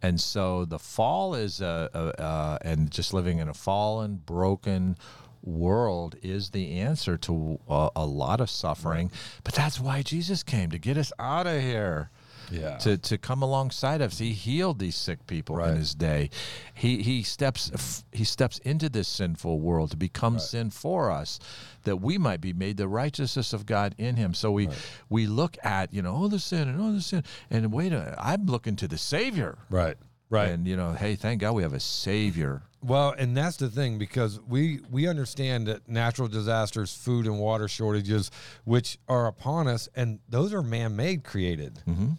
[0.00, 4.96] And so the fall is, a, a, uh, and just living in a fallen, broken,
[5.44, 9.10] world is the answer to a, a lot of suffering.
[9.44, 12.10] But that's why Jesus came to get us out of here.
[12.50, 12.76] Yeah.
[12.78, 15.70] To, to come alongside us, he healed these sick people Right.
[15.70, 16.28] in his day.
[16.74, 21.38] He he steps he steps into this sinful world to become sin for us,
[21.84, 24.34] that we might be made the righteousness of God in Him.
[24.34, 24.68] So we
[25.08, 28.14] we look at you know oh the sin and oh the sin and wait a
[28.18, 29.56] I'm looking to the Savior.
[29.70, 29.96] Right.
[30.28, 30.50] Right.
[30.50, 32.62] And you know, hey, thank God we have a Savior.
[32.84, 37.66] Well, and that's the thing because we we understand that natural disasters, food and water
[37.66, 38.30] shortages,
[38.64, 41.80] which are upon us, and those are man-made, created.
[41.88, 42.10] Mm-hmm.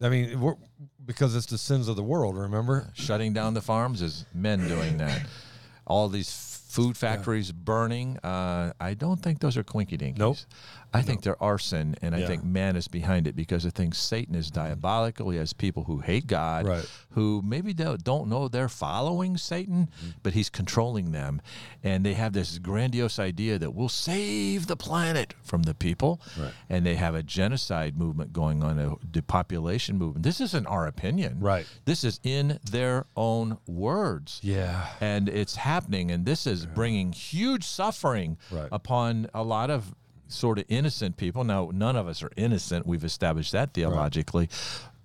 [0.00, 0.56] I mean,
[1.04, 2.38] because it's the sins of the world.
[2.38, 2.90] Remember?
[2.94, 5.26] shutting down the farms is men doing that.
[5.86, 8.18] All these food factories burning.
[8.24, 10.18] Uh, I don't think those are quinky dinkies.
[10.18, 10.38] Nope.
[10.94, 14.34] I think they're arson, and I think man is behind it because I think Satan
[14.34, 15.30] is diabolical.
[15.30, 16.88] He has people who hate God, Right.
[17.10, 20.10] who maybe don't know they're following Satan, Mm-hmm.
[20.22, 21.42] but he's controlling them,
[21.82, 26.52] and they have this grandiose idea that we'll save the planet from the people, Right.
[26.70, 30.22] and they have a genocide movement going on, a depopulation movement.
[30.24, 31.66] This isn't our opinion, Right.
[31.84, 34.90] This is in their own words Yeah.
[35.00, 38.68] and it's happening and this is bringing huge suffering Right.
[38.70, 39.94] upon a lot of
[40.28, 44.48] sort of innocent people now none of us are innocent we've established that theologically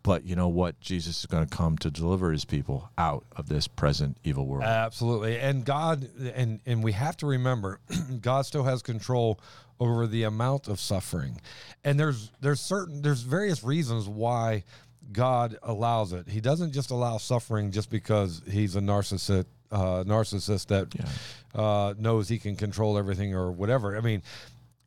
[0.01, 3.49] but you know what jesus is going to come to deliver his people out of
[3.49, 5.37] this present evil world Absolutely.
[5.37, 7.79] And God and and we have to remember
[8.21, 9.39] God still has control
[9.79, 11.39] over the amount of suffering.
[11.83, 14.63] And there's there's certain there's various reasons why
[15.11, 16.27] God allows it.
[16.27, 20.87] He doesn't just allow suffering just because he's a narcissist uh, narcissist that
[21.53, 23.95] uh, knows he can control everything or whatever.
[23.95, 24.23] I mean,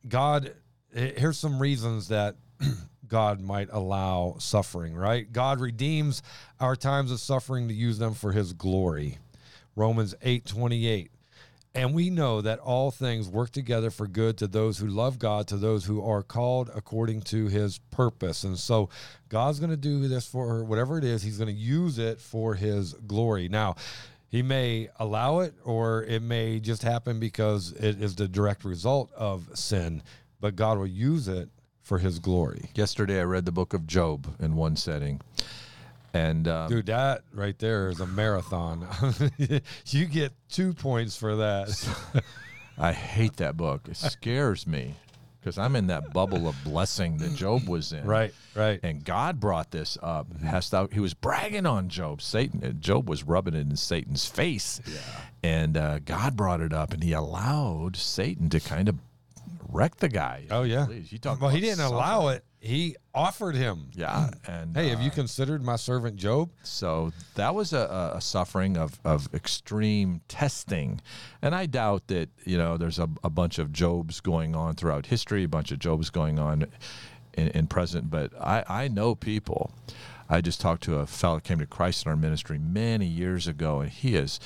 [0.07, 0.53] God
[0.93, 2.35] here's some reasons that
[3.07, 5.31] God might allow suffering, right?
[5.31, 6.21] God redeems
[6.59, 9.17] our times of suffering to use them for his glory.
[9.75, 11.09] Romans 8:28.
[11.75, 15.47] And we know that all things work together for good to those who love God,
[15.47, 18.43] to those who are called according to his purpose.
[18.43, 18.89] And so
[19.27, 22.53] God's going to do this for whatever it is, he's going to use it for
[22.53, 23.49] his glory.
[23.49, 23.75] Now,
[24.33, 29.13] he may allow it or it may just happen because it is the direct result
[29.13, 30.01] of sin,
[30.41, 31.49] but God will use it
[31.83, 32.71] for his glory.
[32.73, 35.21] yesterday i read the book of job in one setting
[36.15, 38.87] and um, Dude, that right there is a marathon.
[39.87, 42.23] you get two points for that.
[42.79, 44.95] i hate that book it scares me
[45.43, 48.79] because i'm in that bubble of blessing that job was in right, right.
[48.83, 50.27] And God brought this up.
[50.41, 52.21] Hast thou, he was bragging on Job.
[52.21, 54.81] Satan, uh, Job was rubbing it in Satan's face.
[54.85, 54.97] Yeah.
[55.43, 58.95] And uh, God brought it up, and he allowed Satan to kind of
[59.69, 60.45] wreck the guy.
[60.51, 60.85] Oh yeah.
[60.85, 61.95] Please, you talk well, he didn't suffering.
[61.95, 62.43] allow it.
[62.65, 63.89] He offered him.
[63.93, 64.29] Yeah.
[64.47, 66.49] And Hey, have you uh, considered my servant Job?
[66.63, 71.01] so that was a, a- suffering of, of extreme testing.
[71.41, 75.07] And I doubt that, you know, there's a, a bunch of Jobs going on throughout
[75.07, 76.67] history, a bunch of Jobs going on
[77.33, 78.09] in, in present.
[78.09, 79.71] But I, I know people.
[80.29, 83.45] I just talked to a fellow that came to Christ in our ministry many years
[83.45, 84.39] ago, and he is.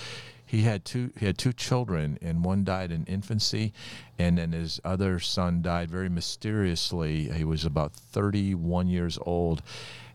[0.48, 1.12] He had two.
[1.20, 3.74] He had two children, and one died in infancy,
[4.18, 7.30] and then his other son died very mysteriously.
[7.30, 9.62] He was about 31 years old,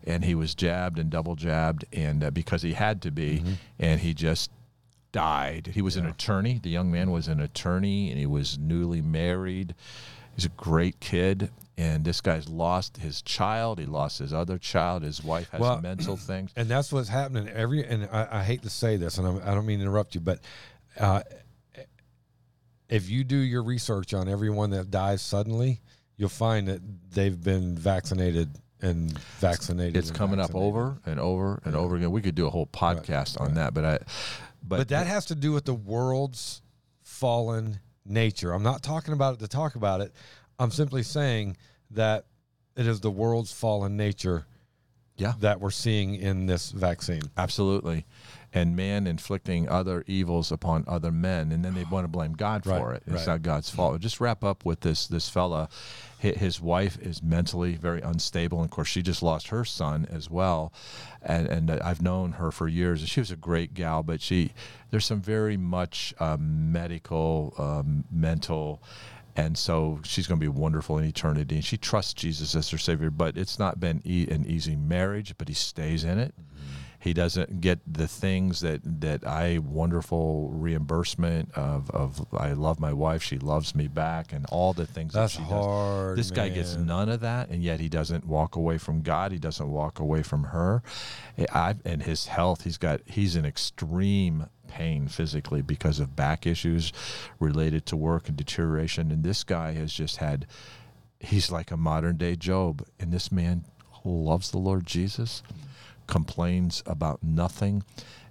[0.03, 3.43] and he was jabbed and double jabbed, and uh, because he had to be,
[3.77, 4.49] and he just
[5.11, 5.71] died.
[5.75, 6.59] He was an attorney.
[6.61, 9.75] The young man was an attorney, and he was newly married.
[10.35, 13.79] He's a great kid, and this guy's lost his child.
[13.79, 15.03] He lost his other child.
[15.03, 16.51] His wife has Well- mental things.
[16.55, 17.47] And that's what's happening.
[17.49, 20.13] Every and I, I hate to say this, and I'm, I don't mean to interrupt
[20.15, 20.39] you, but
[20.99, 21.21] uh,
[22.89, 25.81] if you do your research on everyone that dies suddenly,
[26.17, 26.81] you'll find that
[27.11, 28.49] they've been vaccinated
[28.81, 29.97] and vaccinated.
[29.97, 32.11] It's and coming up over and over and over again.
[32.11, 33.97] We could do a whole podcast on that, but I,
[34.61, 36.61] but, But that has to do with the world's
[37.01, 38.51] fallen nature.
[38.51, 40.13] I'm not talking about it to talk about it.
[40.59, 41.57] I'm simply saying
[41.91, 42.25] that
[42.75, 44.45] it is the world's fallen nature
[45.15, 47.21] yeah, that we're seeing in this vaccine.
[47.37, 48.05] absolutely.
[48.55, 52.63] And man inflicting other evils upon other men, and then they want to blame God
[52.63, 53.03] for Right, it.
[53.07, 53.27] It's right.
[53.27, 53.99] not God's fault.
[53.99, 55.07] Just wrap up with this.
[55.07, 55.69] This fella,
[56.19, 60.29] his wife is mentally very unstable, and of course, she just lost her son as
[60.29, 60.71] well.
[61.23, 63.01] And and I've known her for years.
[63.01, 64.51] and She was a great gal, but she
[64.91, 68.83] there's some very much um, medical, um, mental
[69.35, 71.55] and so she's going to be wonderful in eternity.
[71.55, 75.35] And she trusts Jesus as her Savior, but it's not been e- an easy marriage,
[75.37, 76.33] but he stays in it.
[76.39, 76.52] Mm-hmm.
[77.03, 82.93] He doesn't get the things that that I wonderful reimbursement of of I love my
[82.93, 86.29] wife, she loves me back, and all the things That's that she hard, does.
[86.29, 89.33] This guy gets none of that, and yet he doesn't walk away from God.
[89.33, 90.81] He doesn't walk away from her.
[91.37, 96.47] Eh, I, and his health, he's got he's in extreme pain physically because of back
[96.47, 96.93] issues
[97.37, 99.11] related to work and deterioration.
[99.11, 100.47] And this guy has just had.
[101.19, 103.65] He's like a modern day Job, and this man
[104.05, 105.43] loves the Lord Jesus
[106.07, 107.83] complains about nothing.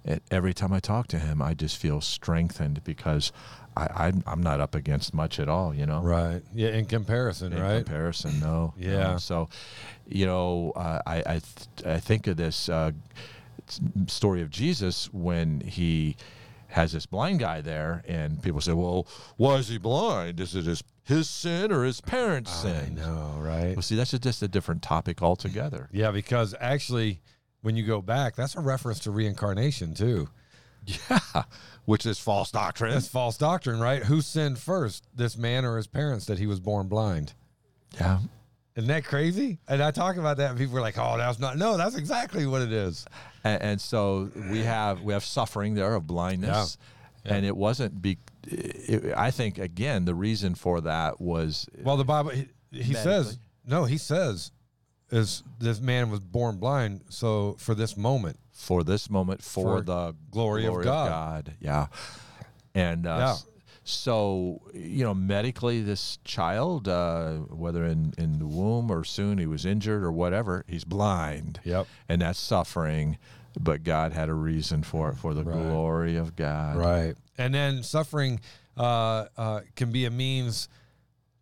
[0.05, 3.31] And every time I talk to him, I just feel strengthened because
[3.75, 6.01] I, I'm, I'm not up against much at all, you know?
[6.01, 6.41] Right.
[6.53, 6.69] Yeah.
[6.69, 7.85] In comparison, In right?
[7.85, 8.45] comparison, no.
[8.45, 8.73] no.
[8.77, 9.15] Yeah.
[9.17, 9.49] So,
[10.07, 12.91] you know, uh, I, I, th- I think of this uh,
[14.07, 16.17] story of Jesus when he
[16.67, 19.07] has this blind guy there, and people say, well,
[19.37, 20.39] why is he blind?
[20.39, 23.75] Is it his, his sin or his parents' sin?" I know, right?
[23.75, 25.87] Well, see, that's just a different topic altogether.
[25.91, 27.21] Yeah, because actually,
[27.63, 30.29] when you go back, that's a reference to reincarnation too.
[30.85, 31.43] Yeah,
[31.85, 32.91] which is false doctrine.
[32.91, 34.03] That's false doctrine, right?
[34.03, 37.33] Who sinned first, this man or his parents, that he was born blind?
[37.95, 38.19] Yeah.
[38.75, 39.59] Isn't that crazy?
[39.67, 42.45] And I talk about that, and people are like, "Oh, that's not." No, that's exactly
[42.45, 43.05] what it is.
[43.43, 46.77] And, and so we have we have suffering there of blindness,
[47.23, 48.17] and it wasn't be.
[48.45, 53.37] It, I think again the reason for that was Well, the Bible, he, he says,
[53.65, 54.51] no, he says,
[55.13, 59.81] is this man was born blind, so for this moment, for this moment for, For
[59.81, 61.53] the glory of God.
[61.59, 61.87] Yeah,
[62.75, 63.35] and uh, Yeah.
[63.83, 69.45] so you know medically this child, uh, whether in in the womb or soon he
[69.45, 71.59] was injured or whatever, he's blind.
[71.63, 71.87] Yep.
[72.09, 73.17] and that's suffering.
[73.59, 75.55] But God had a reason for it, for the Right.
[75.61, 76.75] glory of God.
[76.77, 77.13] Right.
[77.37, 78.39] And then suffering
[78.75, 80.67] uh, uh, can be a means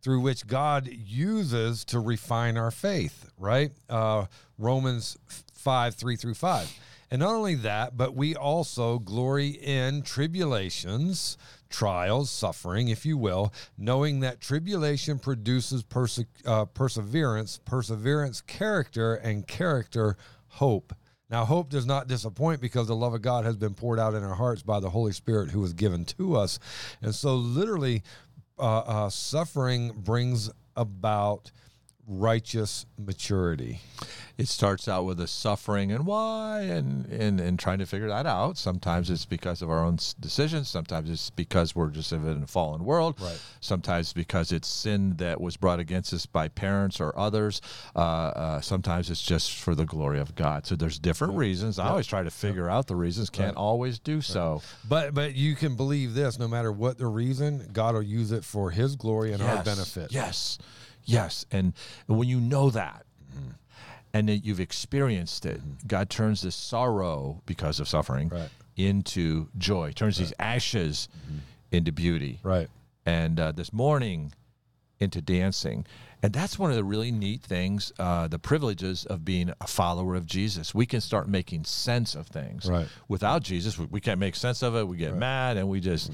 [0.01, 3.71] through which God uses to refine our faith, right?
[3.89, 4.25] Uh,
[4.57, 5.17] Romans
[5.53, 6.79] 5 3 through 5.
[7.11, 11.37] And not only that, but we also glory in tribulations,
[11.69, 19.45] trials, suffering, if you will, knowing that tribulation produces perse- uh, perseverance, perseverance, character, and
[19.45, 20.15] character,
[20.47, 20.93] hope.
[21.29, 24.23] Now, hope does not disappoint because the love of God has been poured out in
[24.23, 26.59] our hearts by the Holy Spirit who was given to us.
[27.01, 28.03] And so, literally,
[28.61, 31.51] uh, uh, suffering brings about
[32.11, 33.79] righteous maturity.
[34.37, 38.25] it starts out with a suffering and why and, and and trying to figure that
[38.25, 38.57] out.
[38.57, 40.67] Sometimes it's because of our own decisions.
[40.67, 43.15] Sometimes it's because we're just in a fallen world.
[43.19, 43.39] Right.
[43.61, 47.61] sometimes because it's sin that was brought against us by parents or others.
[47.95, 50.65] Uh, uh, sometimes it's just for the glory of god.
[50.65, 51.79] So there's different reasons.
[51.79, 53.29] I always try to figure out the reasons.
[53.29, 54.61] Can't always do so.
[54.87, 58.43] But but you can believe this no matter what the reason, God will use it
[58.43, 60.11] for his glory and our benefit.
[60.11, 60.57] Yes,
[61.05, 61.73] yes, and,
[62.07, 63.05] and when you know that,
[64.13, 68.49] and that you've experienced it, God turns this sorrow because of suffering Right.
[68.75, 69.91] into joy.
[69.93, 71.07] Turns these ashes
[71.71, 72.69] into beauty, Right.
[73.05, 74.33] and uh, this mourning
[74.99, 75.85] into dancing.
[76.23, 80.13] And that's one of the really neat things, uh, the privileges of being a follower
[80.15, 80.75] of Jesus.
[80.75, 82.67] We can start making sense of things.
[82.67, 82.87] Right.
[83.07, 84.87] Without Jesus, we, we can't make sense of it.
[84.87, 86.11] We get mad and we just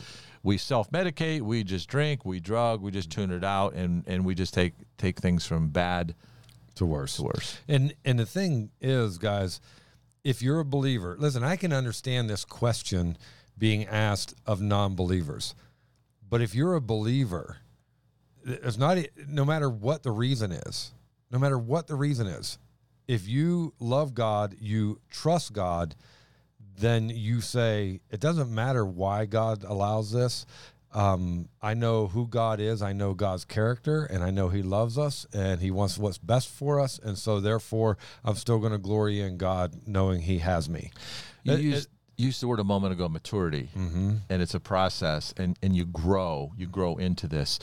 [0.47, 1.41] we self medicate.
[1.41, 2.23] We just drink.
[2.23, 2.81] We drug.
[2.81, 6.15] We just tune it out, and and we just take take things from bad
[6.75, 7.17] To worse.
[7.17, 7.57] to worse.
[7.67, 9.59] And and the thing is, guys,
[10.23, 13.17] if you're a believer, listen, I can understand this question
[13.57, 15.53] being asked of non-believers.
[16.29, 17.57] But if you're a believer,
[18.45, 20.93] it's not no matter what the reason is,
[21.29, 22.57] no matter what the reason is,
[23.05, 25.95] if you love God, you trust God,
[26.77, 30.45] then you say, it doesn't matter why God allows this.
[30.93, 32.81] Um, I know who God is.
[32.81, 36.47] I know God's character, and I know He loves us, and He wants what's best
[36.49, 36.97] for us.
[36.97, 40.91] And so, therefore, I'm still going to glory in God, knowing He has me.
[41.43, 45.57] You It- used, used the word a moment ago, maturity, and it's a process, and
[45.61, 47.59] and you grow, you grow into this.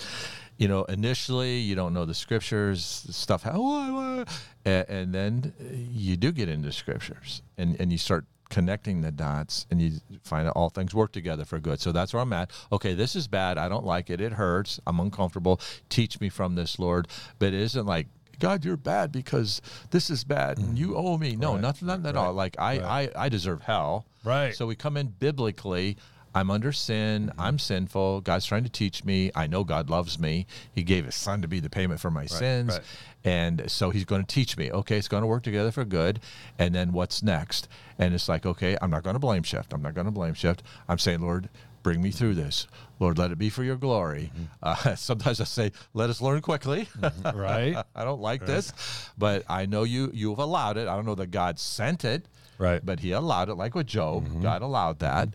[0.58, 4.24] You know, initially you don't know the scriptures, stuff, how,
[4.64, 5.52] and, and then
[5.92, 10.46] you do get into scriptures, and and you start connecting the dots, and you find
[10.46, 11.80] out all things work together for good.
[11.80, 12.50] So that's where I'm at.
[12.72, 13.58] Okay, this is bad.
[13.58, 14.20] I don't like it.
[14.20, 14.80] It hurts.
[14.86, 15.60] I'm uncomfortable.
[15.88, 17.08] Teach me from this, Lord.
[17.38, 18.06] But it isn't like.
[18.40, 21.06] God, you're bad because this is bad and you mm-hmm.
[21.06, 21.36] owe me.
[21.36, 21.60] No, Right.
[21.60, 22.32] nothing, nothing at all.
[22.32, 24.06] Like I, I, I deserve hell.
[24.24, 24.56] Right.
[24.56, 25.96] So we come in biblically.
[26.34, 27.28] I'm under sin.
[27.28, 27.40] Mm-hmm.
[27.40, 28.22] I'm sinful.
[28.22, 29.30] God's trying to teach me.
[29.34, 30.46] I know God loves me.
[30.74, 32.74] He gave his son to be the payment for my sins.
[32.74, 32.82] right.
[33.24, 34.70] And so he's going to teach me.
[34.70, 36.20] Okay, it's going to work together for good.
[36.58, 37.68] And then what's next?
[37.98, 39.72] And it's like, okay, I'm not going to blame shift.
[39.72, 40.62] I'm not going to blame shift.
[40.88, 41.48] I'm saying, Lord,
[41.82, 42.66] bring me through this.
[42.98, 44.32] Lord, let it be for your glory.
[44.34, 44.90] Mm-hmm.
[44.90, 46.88] Uh, sometimes I say, let us learn quickly.
[46.98, 47.38] Mm-hmm.
[47.44, 47.76] Right.
[47.94, 48.72] I don't like this,
[49.18, 50.88] but I know you you have allowed it.
[50.88, 52.26] I don't know that God sent it,
[52.58, 52.84] Right.
[52.84, 53.54] but He allowed it.
[53.54, 55.30] Like with Job, God allowed that,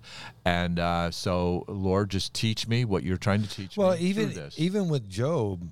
[0.45, 4.25] and uh, so Lord, just teach me what you're trying to teach Well, me even
[4.31, 4.55] through this.
[4.59, 5.67] even with Job,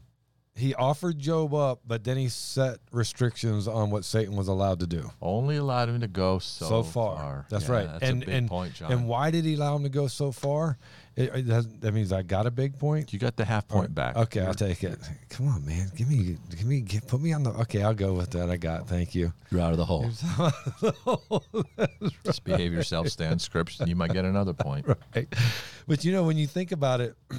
[0.56, 4.88] he offered Job up, but then he set restrictions on what Satan was allowed to
[4.88, 5.12] do.
[5.22, 7.46] Only allowed him to go so, So, far.
[7.50, 7.88] That's Yeah, right.
[7.92, 8.92] That's and a big and point, John.
[8.92, 10.78] and why did he allow him to go so far?
[11.18, 13.12] It, it doesn't- that means I got a big point.
[13.12, 14.16] you got the half point back.
[14.16, 15.00] Okay, I'll take it.
[15.30, 15.92] Come on, man.
[15.96, 17.50] Give me, give me, get, put me on the.
[17.52, 18.50] Okay, I'll go with that.
[18.52, 18.88] I got.
[18.88, 19.34] Thank you.
[19.52, 20.08] You're out of the hole.
[22.24, 24.86] Just behave yourself, stand scripts, and you might get another point.
[25.16, 25.28] right.
[25.88, 27.16] But you know, when you think about it,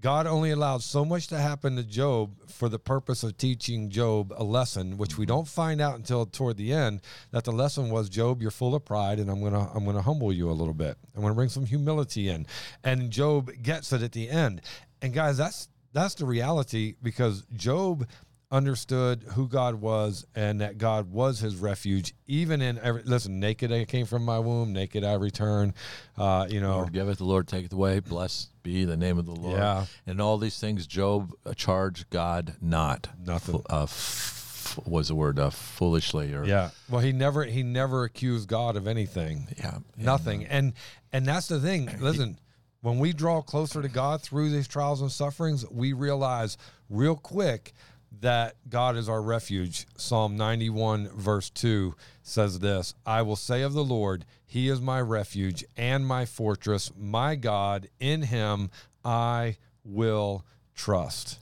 [0.00, 4.32] God only allowed so much to happen to Job for the purpose of teaching Job
[4.36, 5.34] a lesson, which we mm-hmm.
[5.34, 7.00] don't find out until toward the end.
[7.30, 10.32] That the lesson was, Job, you're full of pride, and I'm gonna I'm gonna humble
[10.32, 10.96] you a little bit.
[11.14, 12.46] I'm gonna bring some humility in,
[12.84, 14.60] and Job gets it at the end.
[15.00, 18.06] And guys, that's that's the reality because Job
[18.50, 23.40] understood who God was and that God was his refuge, even in every listen.
[23.40, 25.74] Naked I came from my womb, naked I return.
[26.16, 28.00] Uh, you know, Lord giveth, the Lord taketh away.
[28.00, 29.58] Blessed be the name of the Lord.
[29.58, 29.86] Yeah.
[30.06, 33.08] And all these things, Job uh, charged God not.
[33.24, 33.58] Nothing.
[33.58, 36.70] Fu- uh, f- was the word uh, foolishly or Yeah.
[36.88, 39.48] Well, he never he never accused God of anything.
[39.58, 40.44] yeah, Nothing.
[40.44, 40.74] And
[41.12, 41.90] and that's the thing.
[42.00, 42.38] Listen,
[42.82, 46.56] when we draw closer to God through these trials and sufferings, we realize
[46.88, 47.72] real quick
[48.20, 49.86] that God is our refuge.
[49.96, 55.00] Psalm 91 verse 2 says this, I will say of the Lord, he is my
[55.00, 58.70] refuge and my fortress, my God, in him
[59.04, 61.38] I will trust.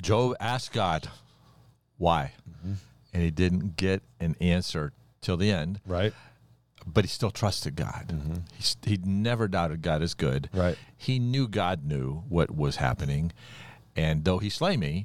[0.00, 1.08] Job asked God
[1.98, 2.72] why, Mm-hmm.
[3.14, 5.80] and he didn't get an answer till the end.
[5.86, 6.12] Right?
[6.86, 8.10] but he still trusted God.
[8.54, 10.44] He, s- he never doubted God is good.
[10.50, 10.58] Mm-hmm.
[10.60, 10.78] Right.
[10.96, 13.32] He knew God knew what was happening,
[13.94, 15.04] and though he slay me,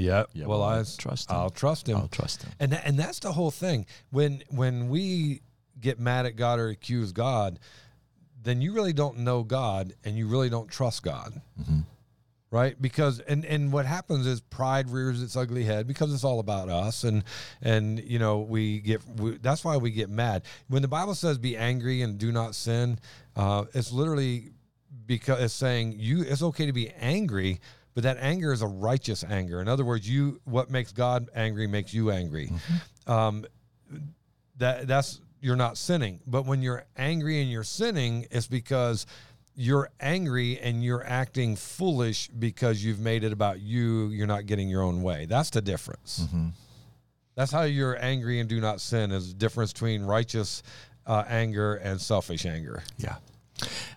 [0.00, 0.24] Yeah.
[0.32, 1.36] Yeah, well, I I'll trust him.
[1.36, 1.96] I'll trust him.
[1.96, 2.52] I'll trust him.
[2.58, 3.86] And that, and that's the whole thing.
[4.10, 5.42] When when we
[5.80, 7.58] get mad at God or accuse God,
[8.42, 11.40] then you really don't know God and you really don't trust God.
[12.50, 12.80] Right?
[12.80, 16.68] Because and and what happens is pride rears its ugly head because it's all about
[16.68, 17.22] us and
[17.62, 20.42] and you know we get we, that's why we get mad.
[20.66, 22.98] When the Bible says be angry and do not sin,
[23.36, 24.50] uh, it's literally
[25.06, 27.60] because it's saying you it's okay to be angry
[27.94, 29.60] but that anger is a righteous anger.
[29.60, 32.50] In other words you what makes god angry makes you angry.
[33.06, 33.44] Um,
[34.58, 36.20] that that's you're not sinning.
[36.26, 39.06] But when you're angry and you're sinning it's because
[39.56, 44.08] you're angry and you're acting foolish because you've made it about you.
[44.08, 45.26] You're not getting your own way.
[45.26, 46.26] That's the difference.
[47.34, 50.62] That's how you're angry and do not sin is the difference between righteous
[51.06, 52.82] uh, anger and selfish anger.
[52.98, 53.16] Yeah.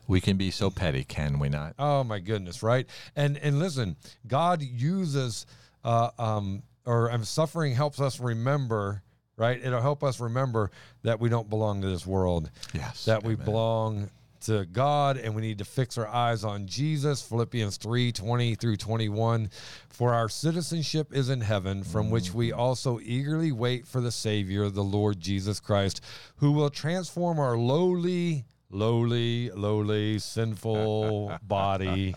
[0.08, 1.76] We can be so petty, can we not?
[1.80, 2.88] Oh my goodness, right?
[3.16, 3.96] And and listen,
[4.28, 5.46] God uses
[5.84, 9.04] uh, um, or um, suffering helps us remember,
[9.38, 9.60] right?
[9.64, 10.72] It'll help us remember
[11.04, 12.50] that we don't belong to this world.
[12.74, 13.06] Yes.
[13.06, 13.46] That we Amen.
[13.46, 14.10] belong
[14.42, 17.22] to God and we need to fix our eyes on Jesus.
[17.22, 19.50] Philippians 3 20 through 21.
[19.90, 24.70] For our citizenship is in heaven, from which we also eagerly wait for the Savior,
[24.70, 26.02] the Lord Jesus Christ,
[26.38, 32.16] who will transform our lowly, lowly, lowly, sinful body,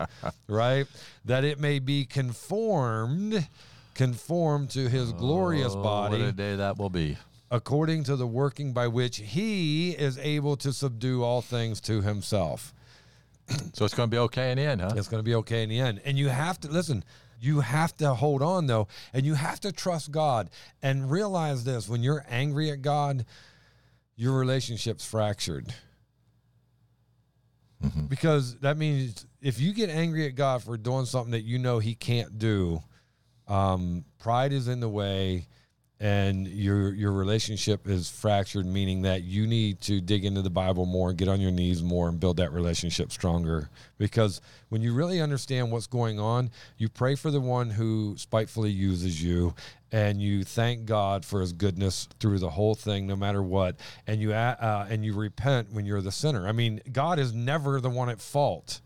[0.48, 0.86] right?
[1.24, 3.46] That it may be conformed.
[3.94, 7.16] Conformed to his oh, glorious Oh, body What a day that will be.
[7.50, 12.74] according to the working by which he is able to subdue all things to himself.
[13.72, 14.90] So it's going to be okay in the end, huh?
[14.96, 16.02] It's going to be okay in the end.
[16.04, 17.04] And you have to listen,
[17.40, 20.50] you have to hold on though, and you have to trust God
[20.82, 23.24] and realize this when you're angry at God,
[24.14, 25.72] your relationship's fractured.
[28.08, 31.78] Because that means if you get angry at God for doing something that you know
[31.78, 32.82] he can't do,
[33.48, 35.46] um, pride is in the way
[35.98, 40.84] and your your relationship is fractured meaning that you need to dig into the bible
[40.84, 44.92] more and get on your knees more and build that relationship stronger because when you
[44.92, 49.54] really understand what's going on you pray for the one who spitefully uses you
[49.90, 54.20] and you thank god for his goodness through the whole thing no matter what and
[54.20, 57.88] you uh, and you repent when you're the sinner i mean god is never the
[57.90, 58.80] one at fault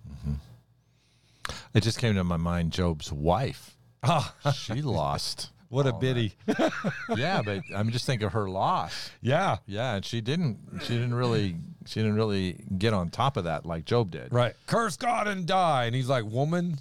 [1.75, 3.77] It just came to my mind Job's wife.
[4.05, 5.51] ah, She lost.
[5.71, 6.35] What a oh, all biddy.
[7.17, 9.11] Yeah, but I'm just thinking of her loss.
[9.23, 11.57] yeah Yeah, and she didn't she didn't really
[11.87, 14.31] she didn't really get on top of that like Job did.
[14.33, 16.77] right curse god and die and he's like woman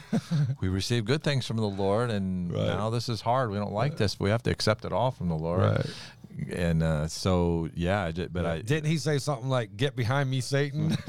[0.60, 2.66] We receive good things from the Lord and Right.
[2.66, 3.50] now this is hard.
[3.50, 5.60] We don't like this, but we have to accept it all from the Lord.
[5.62, 5.86] Right.
[6.52, 10.30] And uh, so yeah, I did, but I Didn't he say something like "Get behind
[10.30, 10.96] me, Satan"?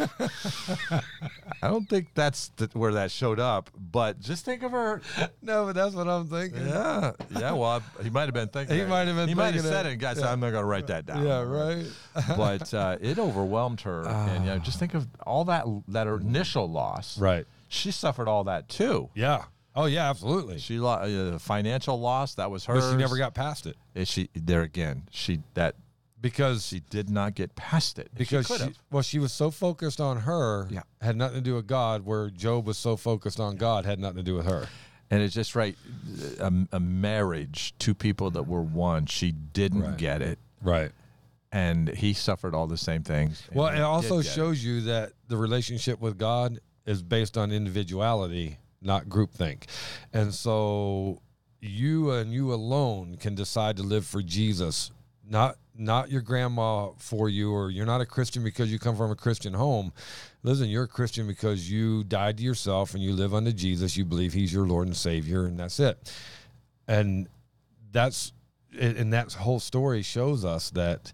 [1.61, 3.69] I don't think that's the, where that showed up.
[3.91, 5.01] But just think of her.
[5.41, 6.67] no, but that's what I'm thinking.
[6.67, 7.51] Yeah, yeah.
[7.53, 8.78] Well, I, he might have been thinking.
[8.78, 9.93] He might have been He might have said it.
[9.93, 9.95] it.
[9.97, 10.32] Guys, Yeah.
[10.32, 11.26] I'm not going to write that down.
[11.26, 11.86] Yeah, right.
[12.38, 16.69] but uh, it overwhelmed her, and you know, just think of all that that initial
[16.69, 17.17] loss.
[17.19, 17.45] right.
[17.69, 19.09] She suffered all that too.
[19.15, 19.45] Yeah.
[19.76, 20.59] Oh yeah, absolutely.
[20.59, 22.36] She lost uh, financial loss.
[22.36, 22.84] That was hers.
[22.84, 23.76] But she never got past it.
[23.95, 25.03] Is she there again.
[25.11, 25.76] She that
[26.21, 29.99] because she did not get past it because she, she, well she was so focused
[29.99, 30.84] on her Yeah.
[31.01, 34.17] had nothing to do with God where Job was so focused on God had nothing
[34.17, 34.67] to do with her.
[35.11, 35.76] And it's just right.
[36.39, 39.05] A, a marriage, two people that were one.
[39.05, 39.97] She didn't Right.
[39.97, 40.91] get it, Right.
[41.51, 43.43] and he suffered all the same things.
[43.53, 49.05] Well, it also shows you that the relationship with God is based on individuality, not
[49.05, 49.63] groupthink.
[50.11, 51.21] And so
[51.61, 54.91] you and you alone can decide to live for Jesus,
[55.27, 59.11] not not your grandma for you or you're not a Christian because you come from
[59.11, 59.91] a Christian home.
[60.43, 64.05] Listen, you're a Christian because you died to yourself and you live unto Jesus, you
[64.05, 66.13] believe he's your Lord and Savior and that's it.
[66.88, 67.27] And
[67.91, 68.34] that's
[68.79, 71.13] and that whole story shows us that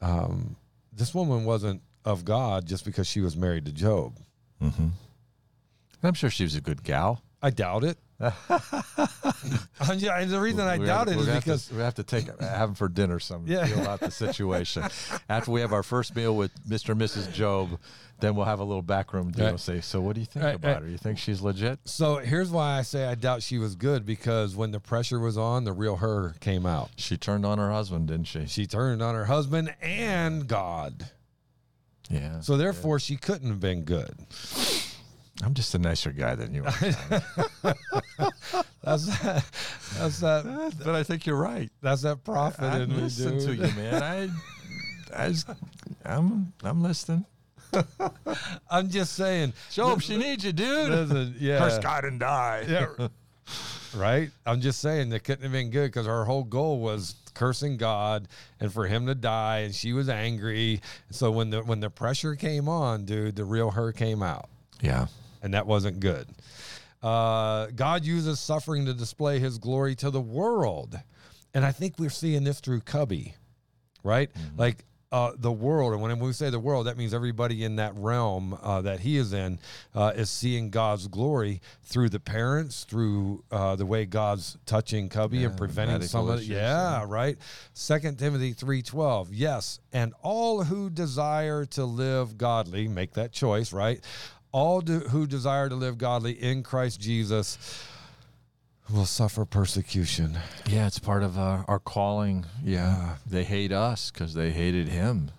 [0.00, 0.56] um,
[0.92, 4.18] this woman wasn't of God just because she was married to Job.
[4.62, 4.88] Mm-hmm.
[6.04, 7.22] I'm sure she was a good gal.
[7.42, 7.98] I doubt it.
[9.90, 11.78] And yeah, and the reason I We doubt have- it is have to- because we
[11.80, 13.66] have to take have them for dinner some Yeah.
[13.66, 14.84] feel out the situation.
[15.28, 16.90] After we have our first meal with Mr.
[16.90, 17.30] and Mrs.
[17.32, 17.78] Job,
[18.20, 19.50] then we'll have a little backroom deal.
[19.50, 19.60] Right.
[19.60, 20.82] Say, so what do you think Right, about right.
[20.84, 20.88] her?
[20.88, 21.80] You think she's legit?
[21.84, 25.36] so here's why I say I doubt she was good because when the pressure was
[25.36, 26.90] on, the real her came out.
[26.96, 28.46] She turned on her husband, didn't she?
[28.46, 31.10] She turned on her husband and God.
[32.08, 32.40] Yeah.
[32.40, 34.14] So therefore she couldn't have been good.
[35.42, 36.70] I'm just a nicer guy than you are.
[38.84, 39.44] That's that,
[39.98, 41.70] that's that but I think you're right.
[41.80, 44.02] that's that prophet I in me, listen to you, man.
[44.02, 44.28] I,
[45.24, 45.48] I, just-
[46.04, 47.24] I'm, I'm listening.
[48.70, 49.54] I'm just saying.
[49.70, 50.90] Job, she needs you, dude.
[50.90, 51.58] Listen, yeah.
[51.60, 52.64] Curse God and die.
[52.68, 53.08] Yeah.
[53.96, 54.30] right?
[54.46, 58.28] I'm just saying that couldn't have been good because her whole goal was cursing God
[58.60, 60.82] and for him to die, and she was angry.
[61.10, 64.48] So when the when the pressure came on, dude, the real her came out,
[64.82, 65.06] Yeah.
[65.44, 66.26] And that wasn't good.
[67.00, 70.98] Uh, God uses suffering to display His glory to the world,
[71.52, 73.34] and I think we're seeing this through Cubby,
[74.02, 74.30] right?
[74.56, 74.84] Like.
[75.12, 78.58] Uh, the world, and when we say the world, that means everybody in that realm
[78.60, 79.60] uh, that he is in
[79.94, 85.44] uh, is seeing God's glory through the parents, through uh, the way God's touching Cubby
[85.44, 87.04] and preventing medical some of issues, Yeah, yeah.
[87.06, 87.38] right.
[87.74, 89.32] Second Timothy three twelve.
[89.32, 93.72] Yes, and all who desire to live godly make that choice.
[93.72, 94.00] Right.
[94.54, 97.58] All do, who desire to live godly in Christ Jesus
[98.88, 100.38] will suffer persecution.
[100.70, 102.46] Yeah, it's part of our, our calling.
[102.62, 103.16] Yeah.
[103.26, 105.32] They hate us because they hated him.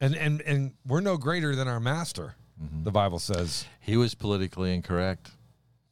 [0.00, 2.36] And and and we're no greater than our master.
[2.62, 2.84] Mm-hmm.
[2.84, 3.66] The Bible says.
[3.80, 5.32] He was politically incorrect.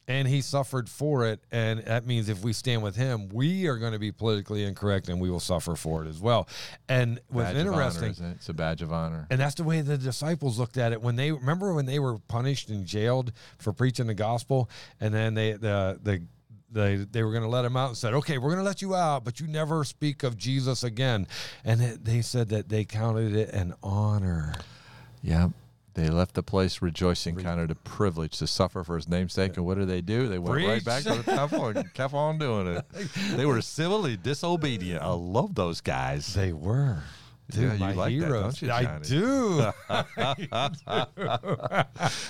[0.05, 3.77] And he suffered for it, and that means if we stand with him, we are
[3.77, 6.49] going to be politically incorrect, and we will suffer for it as well.
[6.89, 8.35] And what's Badge of honor, interesting, isn't it?
[8.35, 9.27] It's a badge of honor.
[9.29, 12.17] And that's the way the disciples looked at it when they remember when they were
[12.27, 16.21] punished and jailed for preaching the gospel, and then they the the
[16.69, 18.81] they they were going to let him out and said, "Okay, we're going to let
[18.81, 21.27] you out, but you never speak of Jesus again."
[21.63, 24.55] And it, they said that they counted it an honor.
[25.21, 25.49] Yeah.
[25.95, 29.57] They left the place rejoicing, counted a privilege to suffer for his namesake.
[29.57, 30.27] And what did they do?
[30.27, 32.85] They went right back to the temple and kept on doing it.
[33.35, 35.03] They were civilly disobedient.
[35.03, 36.33] I love those guys.
[36.33, 37.03] They were.
[37.51, 38.59] Dude, Yeah, you my like that, heroes.
[38.59, 39.71] don't you, I do.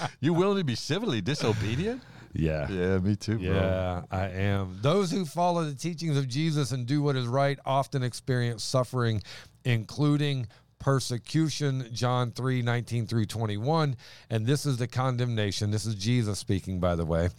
[0.19, 2.01] You willing to be civilly disobedient?
[2.33, 2.67] yeah.
[2.69, 3.47] Yeah, me too, bro.
[3.53, 4.79] Yeah, I am.
[4.81, 9.21] Those who follow the teachings of Jesus and do what is right often experience suffering,
[9.65, 10.47] including
[10.83, 11.87] persecution.
[11.93, 13.95] John 3 19 through 21.
[14.29, 15.71] And this is the condemnation.
[15.71, 17.29] This is Jesus speaking, by the way.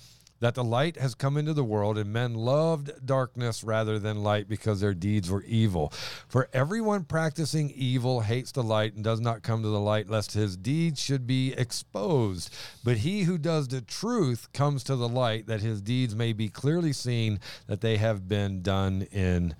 [0.40, 4.48] That the light has come into the world, and men loved darkness rather than light
[4.48, 5.92] because their deeds were evil.
[6.26, 10.32] For everyone practicing evil hates the light and does not come to the light, lest
[10.32, 12.52] his deeds should be exposed.
[12.82, 16.48] But he who does the truth comes to the light, that his deeds may be
[16.48, 19.54] clearly seen that they have been done in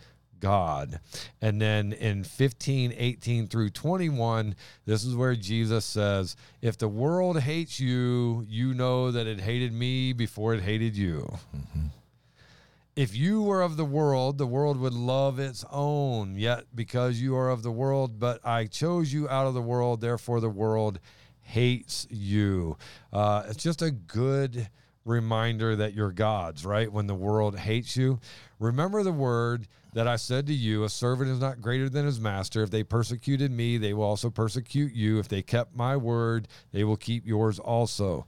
[0.45, 1.01] God.
[1.41, 7.41] And then in 15, 18 through 21, this is where Jesus says, If the world
[7.41, 11.39] hates you, you know that it hated me before it hated you.
[12.95, 16.37] If you were of the world, the world would love its own.
[16.37, 20.03] Yet because you are of the world, but I chose you out of the world,
[20.03, 21.01] therefore the world
[21.41, 22.77] hates you.
[23.15, 24.69] Uh, it's just a good
[25.07, 26.93] reminder that you're God's, right?
[26.93, 28.21] When the world hates you,
[28.65, 32.19] Remember the word that I said to you: A servant is not greater than his
[32.19, 32.63] master.
[32.63, 35.19] If they persecuted me, they will also persecute you.
[35.19, 38.27] If they kept my word, they will keep yours also.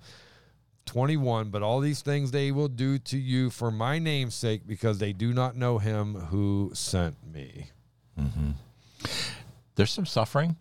[0.85, 4.99] 21 but all these things they will do to you for my name's sake because
[4.99, 7.71] they do not know him who sent me
[9.75, 10.55] There's some suffering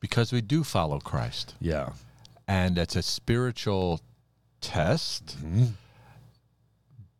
[0.00, 1.54] because we do follow Christ.
[1.60, 1.90] yeah
[2.48, 4.00] And it's a spiritual
[4.62, 5.66] test, Mm-hmm.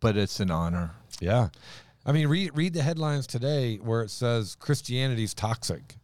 [0.00, 0.92] but it's an honor.
[1.20, 1.48] Yeah
[2.06, 5.96] i mean read read the headlines today where it says christianity's toxic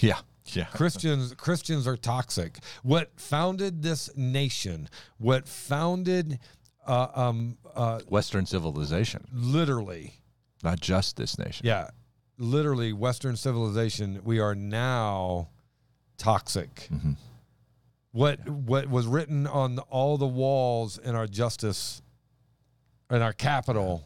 [0.00, 0.18] Yeah.
[0.52, 0.64] Yeah.
[0.66, 6.38] christians christians are toxic what founded this nation what founded
[6.86, 10.20] uh, um uh Western civilization, literally
[10.62, 11.66] not just this nation.
[11.66, 11.88] yeah
[12.38, 15.48] literally western civilization we are now
[16.18, 17.12] toxic Mm-hmm.
[18.12, 22.02] what what was written on all the walls in our justice
[23.10, 24.04] in our capital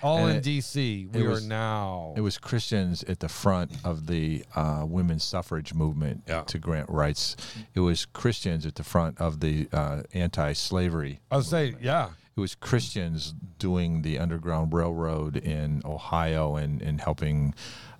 [0.00, 3.28] all And in it- dc we it are was- now It was Christians at the
[3.28, 6.42] front of the uh, women's suffrage movement Yeah.
[6.42, 7.36] to grant rights.
[7.74, 11.20] It was Christians at the front of the uh, anti-slavery.
[11.30, 17.00] i would say yeah It was Christians doing the Underground Railroad in Ohio and, and
[17.00, 17.52] helping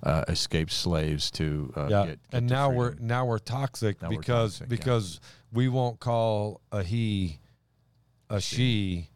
[0.05, 4.11] uh, escaped slaves to uh, yeah get, get and now we're now we're toxic Now
[4.11, 4.67] we're because yeah.
[4.69, 5.21] because
[5.53, 7.41] we won't call a he
[8.31, 9.09] a she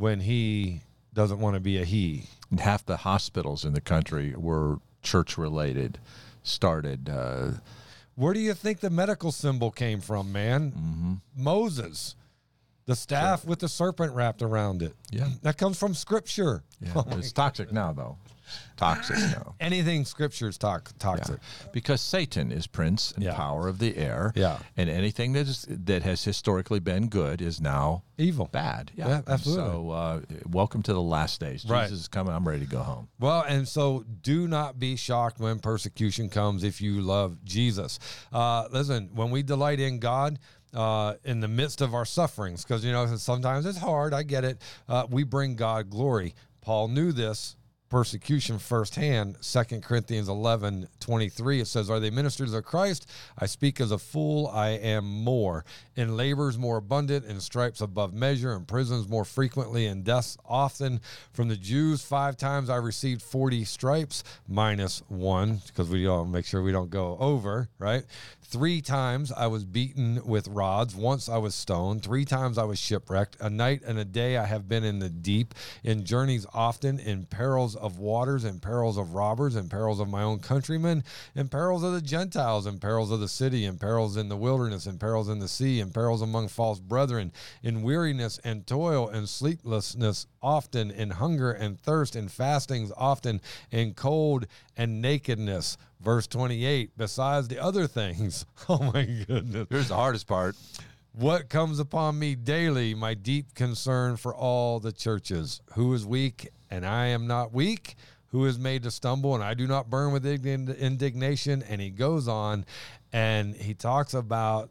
[0.00, 0.80] when he
[1.12, 5.36] doesn't want to be a he And half the hospitals in the country were church
[5.38, 5.98] related.
[6.42, 7.50] Started uh,
[8.14, 10.72] Where do you think the medical symbol came from, man?
[10.72, 11.14] Mm-hmm.
[11.36, 12.14] Moses.
[12.86, 14.94] The staff with the serpent wrapped around it.
[15.10, 15.28] Yeah.
[15.42, 16.64] That comes from scripture.
[16.80, 18.16] yeah, Oh it's toxic now though.
[18.76, 19.54] Toxic now.
[19.60, 20.98] Anything scripture is tox- Yeah.
[20.98, 21.40] toxic.
[21.72, 23.34] Because Satan is prince and Yeah.
[23.34, 24.32] power of the air.
[24.34, 24.58] Yeah.
[24.76, 28.48] And anything that is that has historically been good is now Evil.
[28.52, 28.90] bad.
[28.96, 29.64] Yeah, And absolutely.
[29.70, 31.64] So uh, welcome to the last days.
[31.66, 31.84] Right.
[31.84, 32.34] Jesus is coming.
[32.34, 33.08] I'm ready to go home.
[33.18, 37.98] Well, and so do not be shocked when persecution comes if you love Jesus.
[38.32, 40.38] Uh, listen, when we delight in God,
[40.72, 44.14] uh, in the midst of our sufferings, because you know sometimes it's hard.
[44.14, 44.62] I get it.
[44.88, 46.34] Uh, we bring God glory.
[46.60, 47.56] Paul knew this
[47.90, 49.36] persecution firsthand.
[49.40, 53.10] Second Corinthians 11, 23, it says, Are they ministers of Christ?
[53.36, 55.64] I speak as a fool, I am more.
[55.96, 61.00] In labors more abundant, in stripes above measure, in prisons more frequently, in deaths often.
[61.32, 66.46] From the Jews, five times I received 40 stripes, minus one, because we all make
[66.46, 68.04] sure we don't go over, right?
[68.50, 70.96] Three times I was beaten with rods.
[70.96, 72.02] Once I was stoned.
[72.02, 73.36] Three times I was shipwrecked.
[73.38, 77.26] A night and a day I have been in the deep, in journeys often, in
[77.26, 81.04] perils of waters, in perils of robbers, in perils of my own countrymen,
[81.36, 84.84] in perils of the Gentiles, in perils of the city, in perils in the wilderness,
[84.84, 87.30] in perils in the sea, in perils among false brethren,
[87.62, 93.40] in weariness and toil and sleeplessness often, in hunger and thirst, in fastings often,
[93.70, 94.48] in cold
[94.80, 95.76] and nakedness.
[96.00, 98.46] Verse 28, besides the other things.
[98.68, 99.66] Oh my goodness.
[99.68, 100.56] Here's the hardest part.
[101.12, 105.60] What comes upon me daily, my deep concern for all the churches.
[105.74, 107.96] Who is weak and I am not weak?
[108.28, 111.62] Who is made to stumble and I do not burn with indignation?
[111.68, 112.64] And he goes on
[113.12, 114.70] and he talks about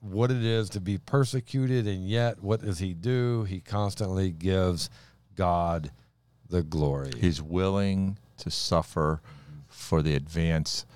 [0.00, 3.44] what it is to be persecuted, and yet what does he do?
[3.44, 4.90] He constantly gives
[5.34, 5.92] God
[6.50, 7.12] the glory.
[7.18, 9.20] He's willing to suffer
[9.68, 10.86] for the advance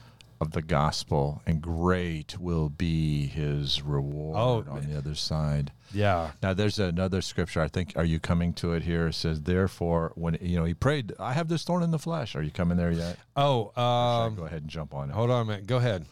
[0.41, 4.36] of the gospel, and great will be his reward
[4.68, 5.72] Oh, on the other side.
[5.93, 6.30] yeah.
[6.41, 7.61] Now, there's another scripture.
[7.61, 7.95] I think.
[7.97, 9.09] Are you coming to it here?
[9.09, 12.36] It says, "Therefore, when you know he prayed, I have this thorn in the flesh."
[12.36, 13.18] Are you coming there yet?
[13.36, 15.14] Oh, um, go ahead and jump on it.
[15.14, 15.66] hold on a minute.
[15.66, 16.05] Go ahead.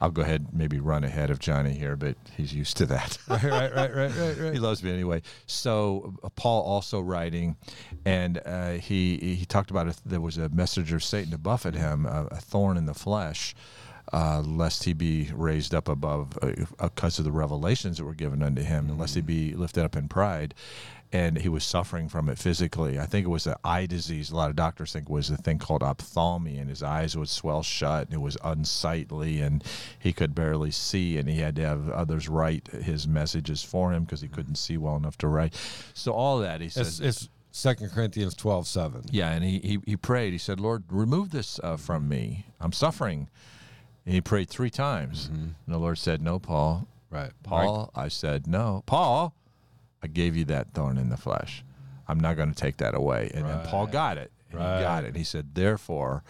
[0.00, 3.18] I'll go ahead, and maybe run ahead of Johnny here, but he's used to that.
[3.28, 5.22] Right, right, right, right, right, he loves me anyway.
[5.46, 7.56] So uh, Paul also writing,
[8.04, 9.96] and uh, he he talked about it.
[10.04, 13.54] There was a messenger of Satan to buffet him, a, a thorn in the flesh,
[14.12, 18.42] uh, lest he be raised up above, uh, because of the revelations that were given
[18.42, 20.54] unto him, and lest he be lifted up in pride.
[21.10, 22.98] And he was suffering from it physically.
[22.98, 24.30] I think it was an eye disease.
[24.30, 27.30] A lot of doctors think it was a thing called ophthalmia, and his eyes would
[27.30, 29.64] swell shut, and it was unsightly, and
[29.98, 34.04] he could barely see, and he had to have others write his messages for him
[34.04, 35.54] because he couldn't see well enough to write.
[35.94, 37.00] So all that he says.
[37.00, 39.02] It's, it's Second Corinthians twelve seven.
[39.10, 40.32] Yeah, and he, he, he prayed.
[40.32, 42.44] He said, Lord, remove this uh, from me.
[42.60, 43.28] I'm suffering.
[44.04, 45.28] And he prayed three times.
[45.32, 46.86] And the Lord said, No, Paul.
[47.10, 47.30] Right.
[47.42, 48.82] Paul, I said, No.
[48.86, 49.34] Paul,
[50.02, 51.64] I gave you that thorn in the flesh.
[52.06, 53.30] I'm not going to take that away.
[53.34, 54.32] And then Paul got it.
[54.50, 55.08] And he got it.
[55.08, 56.24] And he said, Therefore,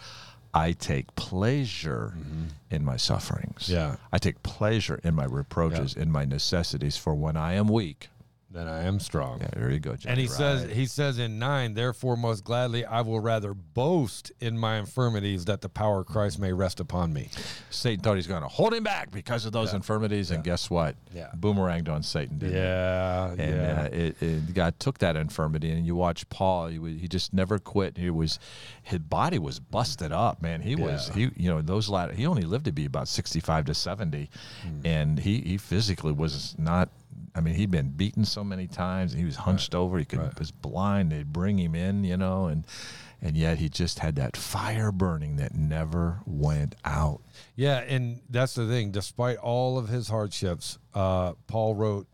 [0.53, 2.47] I take pleasure mm-hmm.
[2.71, 3.69] in my sufferings.
[3.69, 3.97] Yeah.
[4.11, 6.97] I take pleasure in my reproaches, in my necessities.
[6.97, 8.09] For when I am weak,
[8.51, 9.41] then I am strong.
[9.41, 10.13] Yeah, there you go, Johnny.
[10.13, 14.57] And he says he says in nine, therefore most gladly I will rather boast in
[14.59, 17.29] my infirmities that the power of Christ may rest upon me.
[17.71, 20.97] Satan thought he's going to hold him back because of those infirmities, and guess what?
[21.15, 21.31] Yeah.
[21.39, 22.59] Boomeranged on Satan, didn't it?
[22.61, 23.81] Yeah, And yeah.
[23.83, 26.69] uh, it, it, God took that infirmity, and you watch Paul.
[26.69, 27.99] He, was, he just never quit.
[27.99, 28.39] He was,
[28.83, 30.63] his body was busted up, man.
[30.63, 31.15] He was, Yeah.
[31.15, 32.15] he, you know, those latter.
[32.15, 34.31] He only lived to be about sixty-five to seventy,
[34.63, 34.81] Hmm.
[34.87, 36.89] and he, he physically was not.
[37.35, 39.13] I mean, he'd been beaten so many times.
[39.13, 39.99] He was hunched over.
[39.99, 40.39] He could Right.
[40.39, 41.13] was blind.
[41.13, 42.67] They'd bring him in, you know, and
[43.21, 47.21] and yet he just had that fire burning that never went out.
[47.57, 48.93] Yeah, and that's the thing.
[48.93, 52.07] Despite all of his hardships, uh, Paul wrote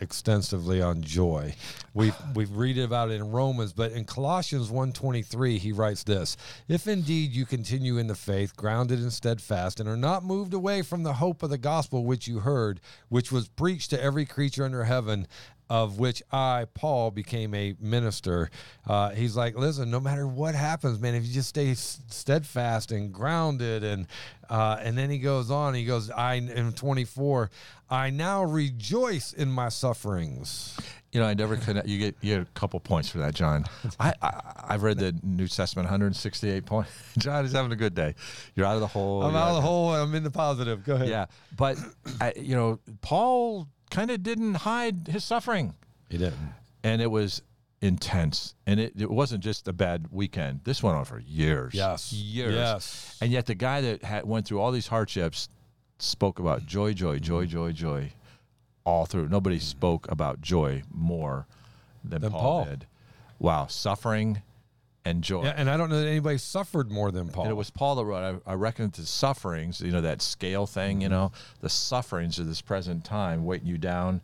[0.00, 1.54] extensively on joy.
[1.94, 6.36] We we've read about it in Romans, but in Colossians 1:23 he writes this:
[6.68, 10.82] If indeed you continue in the faith, grounded and steadfast, and are not moved away
[10.82, 14.64] from the hope of the gospel which you heard, which was preached to every creature
[14.64, 15.26] under heaven,
[15.70, 18.50] of which I, Paul, became a minister.
[18.86, 22.90] Uh, he's like, listen, no matter what happens, man, if you just stay s- steadfast
[22.92, 24.06] and grounded, and
[24.48, 27.50] uh, and then he goes on, he goes, I am 24,
[27.90, 30.76] I now rejoice in my sufferings.
[31.12, 31.82] You know, I never could.
[31.86, 33.64] You get you get a couple points for that, John.
[34.00, 36.90] I, I I've read the New Testament 168 points.
[37.18, 38.14] John is having a good day.
[38.54, 39.22] You're out of the hole.
[39.22, 39.94] I'm out of the hole.
[39.94, 40.84] I'm in the positive.
[40.84, 41.08] Go ahead.
[41.08, 41.78] Yeah, but
[42.20, 45.74] I, you know, Paul kind of didn't hide his suffering,
[46.08, 46.54] he didn't.
[46.82, 47.42] and it was
[47.80, 48.54] intense.
[48.66, 50.60] And it, it wasn't just a bad weekend.
[50.64, 51.74] This went on for years.
[51.74, 52.12] Yes.
[52.12, 52.54] years.
[52.54, 53.18] Yes.
[53.20, 55.48] And yet, the guy that had, went through all these hardships
[55.98, 57.24] spoke about joy, joy, mm-hmm.
[57.24, 58.12] joy, joy, joy,
[58.84, 59.28] all through.
[59.28, 59.64] Nobody mm-hmm.
[59.64, 61.46] spoke about joy more
[62.04, 62.64] than, Than Paul, Paul.
[62.64, 62.86] did.
[63.38, 64.42] Wow, suffering
[65.08, 65.44] and joy.
[65.44, 67.44] Yeah, and I don't know that anybody suffered more than Paul.
[67.44, 70.66] And it was Paul that wrote, I, I reckon the sufferings, you know, that scale
[70.66, 71.14] thing, you mm-hmm.
[71.14, 74.20] know, the sufferings of this present time weighting you down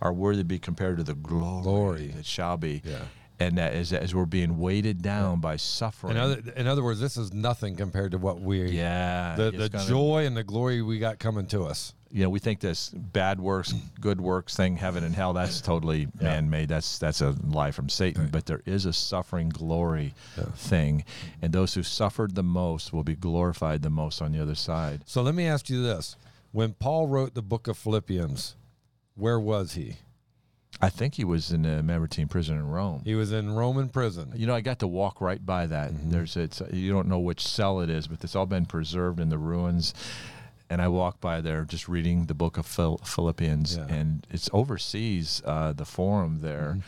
[0.00, 2.06] are worthy to be compared to the glory, Glory.
[2.08, 2.82] that shall be.
[2.84, 2.98] Yeah.
[3.38, 6.16] And that as, as we're being weighted down by suffering.
[6.16, 9.34] in other, in other words, this is nothing compared to what we, yeah.
[9.36, 11.92] the, the gonna- joy and the glory we got coming to us.
[12.10, 16.08] You know, we think this bad works, good works thing, heaven and hell, that's totally
[16.20, 16.68] man made.
[16.68, 18.28] That's that's a lie from Satan.
[18.30, 20.14] But there is a suffering glory
[20.54, 21.04] thing.
[21.42, 25.02] And those who suffered the most will be glorified the most on the other side.
[25.06, 26.16] So let me ask you this:
[26.52, 28.54] When Paul wrote the book of Philippians,
[29.14, 29.96] where was he?
[30.80, 33.02] I think he was in a Mamertine prison in Rome.
[33.04, 34.32] He was in Roman prison.
[34.34, 35.90] You know, I got to walk right by that.
[35.90, 36.10] Mm-hmm.
[36.10, 39.30] There's it's you don't know which cell it is, but it's all been preserved in
[39.30, 39.94] the ruins.
[40.68, 43.84] And I walk by there just reading the book of Phil- Philippians, Yeah.
[43.84, 43.94] Mm-hmm.
[43.94, 46.78] and it's overseas uh, the forum there,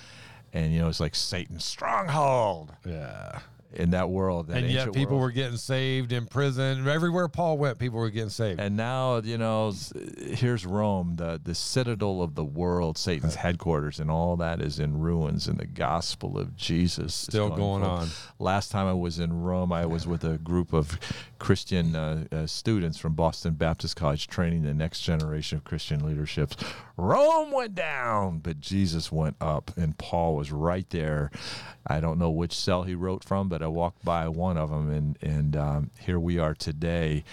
[0.53, 3.41] and you know it's like Satan's stronghold Yeah.
[3.73, 4.49] In that world.
[4.49, 5.23] That and yet people world.
[5.23, 6.89] were getting saved in prison.
[6.89, 8.61] Everywhere Paul went, people were getting saved.
[8.61, 9.73] And now, you know,
[10.19, 14.99] here's Rome, the, the citadel of the world, Satan's headquarters, and all that is in
[14.99, 18.01] ruins, and the gospel of Jesus is Still going forth.
[18.03, 18.09] on.
[18.39, 20.99] Last time I was in Rome, I was with a group of
[21.39, 26.57] Christian uh, uh, students from Boston Baptist College training the next generation of Christian leaderships.
[26.97, 31.31] Rome went down, but Jesus went up, and Paul was right there.
[31.87, 34.91] I don't know which cell he wrote from, but I walked by one of them,
[34.91, 37.25] and and um, here we are today.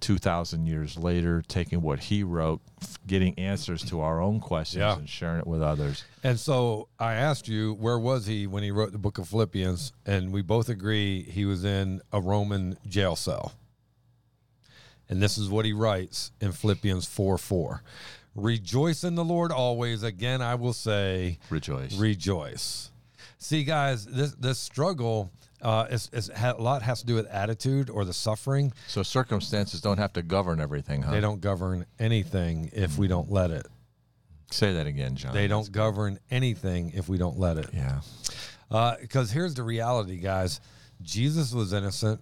[0.00, 2.60] 2,000 years later, taking what he wrote,
[3.06, 4.98] getting answers to our own questions, Yeah.
[4.98, 6.02] and sharing it with others.
[6.24, 9.92] And so I asked you, where was he when he wrote the book of Philippians?
[10.04, 13.52] And we both agree he was in a Roman jail cell.
[15.08, 17.82] And this is what he writes in Philippians 4 4.
[18.34, 20.02] Rejoice in the Lord always.
[20.02, 21.96] Again, I will say, Rejoice.
[21.96, 22.90] rejoice.
[23.38, 25.30] See, guys, this this struggle
[25.62, 28.72] uh, is ha- a lot has to do with attitude or the suffering.
[28.88, 31.12] so circumstances don't have to govern everything, huh?
[31.12, 33.66] They don't govern anything if we don't let it.
[34.50, 35.32] Say that again, John.
[35.32, 37.70] They don't govern anything if we don't let it.
[37.72, 38.00] Yeah.
[39.00, 40.60] Because here's the reality, guys.
[41.00, 42.20] Jesus was innocent,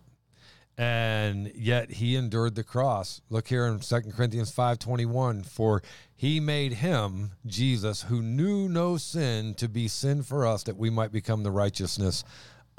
[0.79, 3.21] and yet he endured the cross.
[3.31, 5.83] Look here in 2 Corinthians 5.21, For
[6.15, 10.89] he made him, Jesus, who knew no sin, to be sin for us, that we
[10.91, 12.25] might become the righteousness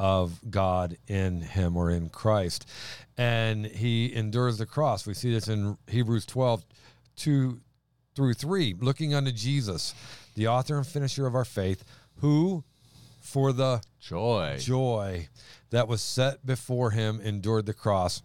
[0.02, 2.68] of God in him or in Christ.
[3.20, 5.06] And he endures the cross.
[5.06, 6.66] We see this in Hebrews 12,
[7.18, 7.62] 2
[8.16, 8.78] through 3.
[8.80, 9.94] Looking unto Jesus,
[10.34, 11.84] the author and finisher of our faith,
[12.16, 12.64] who
[13.22, 14.58] for the Joy.
[14.60, 15.30] joy
[15.70, 18.24] that was set before him endured the cross.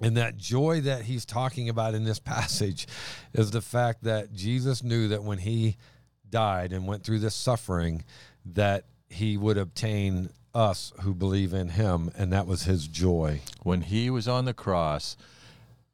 [0.00, 2.88] And that joy that he's talking about in this passage
[3.34, 5.76] is the fact that Jesus knew that when he
[6.30, 8.02] died and went through this suffering,
[8.46, 13.40] that he would obtain us who believe in him, and that was his joy.
[13.62, 15.16] When he was on the cross,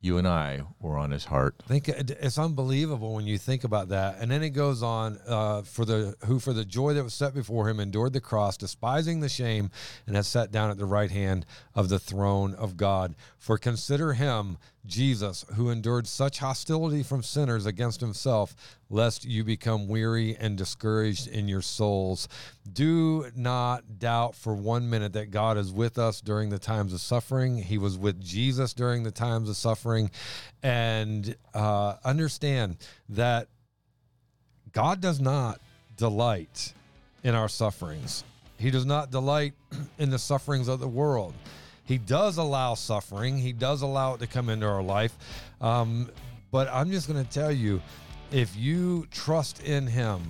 [0.00, 1.56] you and I were on his heart.
[1.64, 4.16] I think it's unbelievable when you think about that.
[4.20, 7.34] And then it goes on uh, for the who for the joy that was set
[7.34, 9.70] before him endured the cross, despising the shame,
[10.06, 11.44] and has sat down at the right hand
[11.74, 13.16] of the throne of God.
[13.38, 18.54] For consider him, Jesus, who endured such hostility from sinners against himself,
[18.88, 22.28] lest you become weary and discouraged in your souls.
[22.72, 27.00] Do not doubt for one minute that God is with us during the times of
[27.00, 27.58] suffering.
[27.58, 30.10] He was with Jesus during the times of suffering.
[30.62, 32.78] And uh, understand
[33.10, 33.48] that
[34.72, 35.60] God does not
[35.96, 36.74] delight
[37.22, 38.24] in our sufferings.
[38.58, 39.54] He does not delight
[39.98, 41.34] in the sufferings of the world.
[41.86, 43.38] He does allow suffering.
[43.38, 45.16] He does allow it to come into our life.
[45.60, 46.10] Um,
[46.50, 47.80] but I'm just going to tell you
[48.30, 50.20] if you trust in Him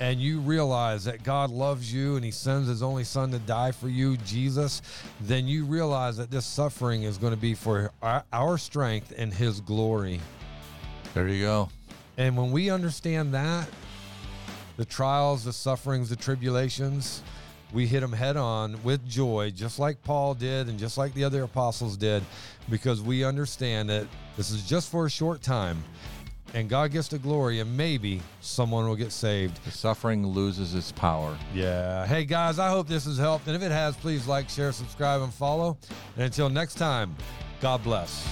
[0.00, 3.72] and you realize that God loves you and He sends His only Son to die
[3.72, 4.80] for you, Jesus,
[5.20, 9.32] then you realize that this suffering is going to be for our, our strength and
[9.32, 10.20] His glory.
[11.14, 11.68] There you go.
[12.16, 13.68] And when we understand that,
[14.76, 17.22] the trials, the sufferings, the tribulations,
[17.72, 21.24] we hit them head on with joy, just like Paul did and just like the
[21.24, 22.22] other apostles did,
[22.70, 24.06] because we understand that
[24.36, 25.82] this is just for a short time
[26.54, 29.62] and God gets the glory and maybe someone will get saved.
[29.64, 31.36] The suffering loses its power.
[31.54, 32.06] Yeah.
[32.06, 33.46] Hey, guys, I hope this has helped.
[33.46, 35.76] And if it has, please like, share, subscribe, and follow.
[36.16, 37.14] And until next time,
[37.60, 38.26] God bless.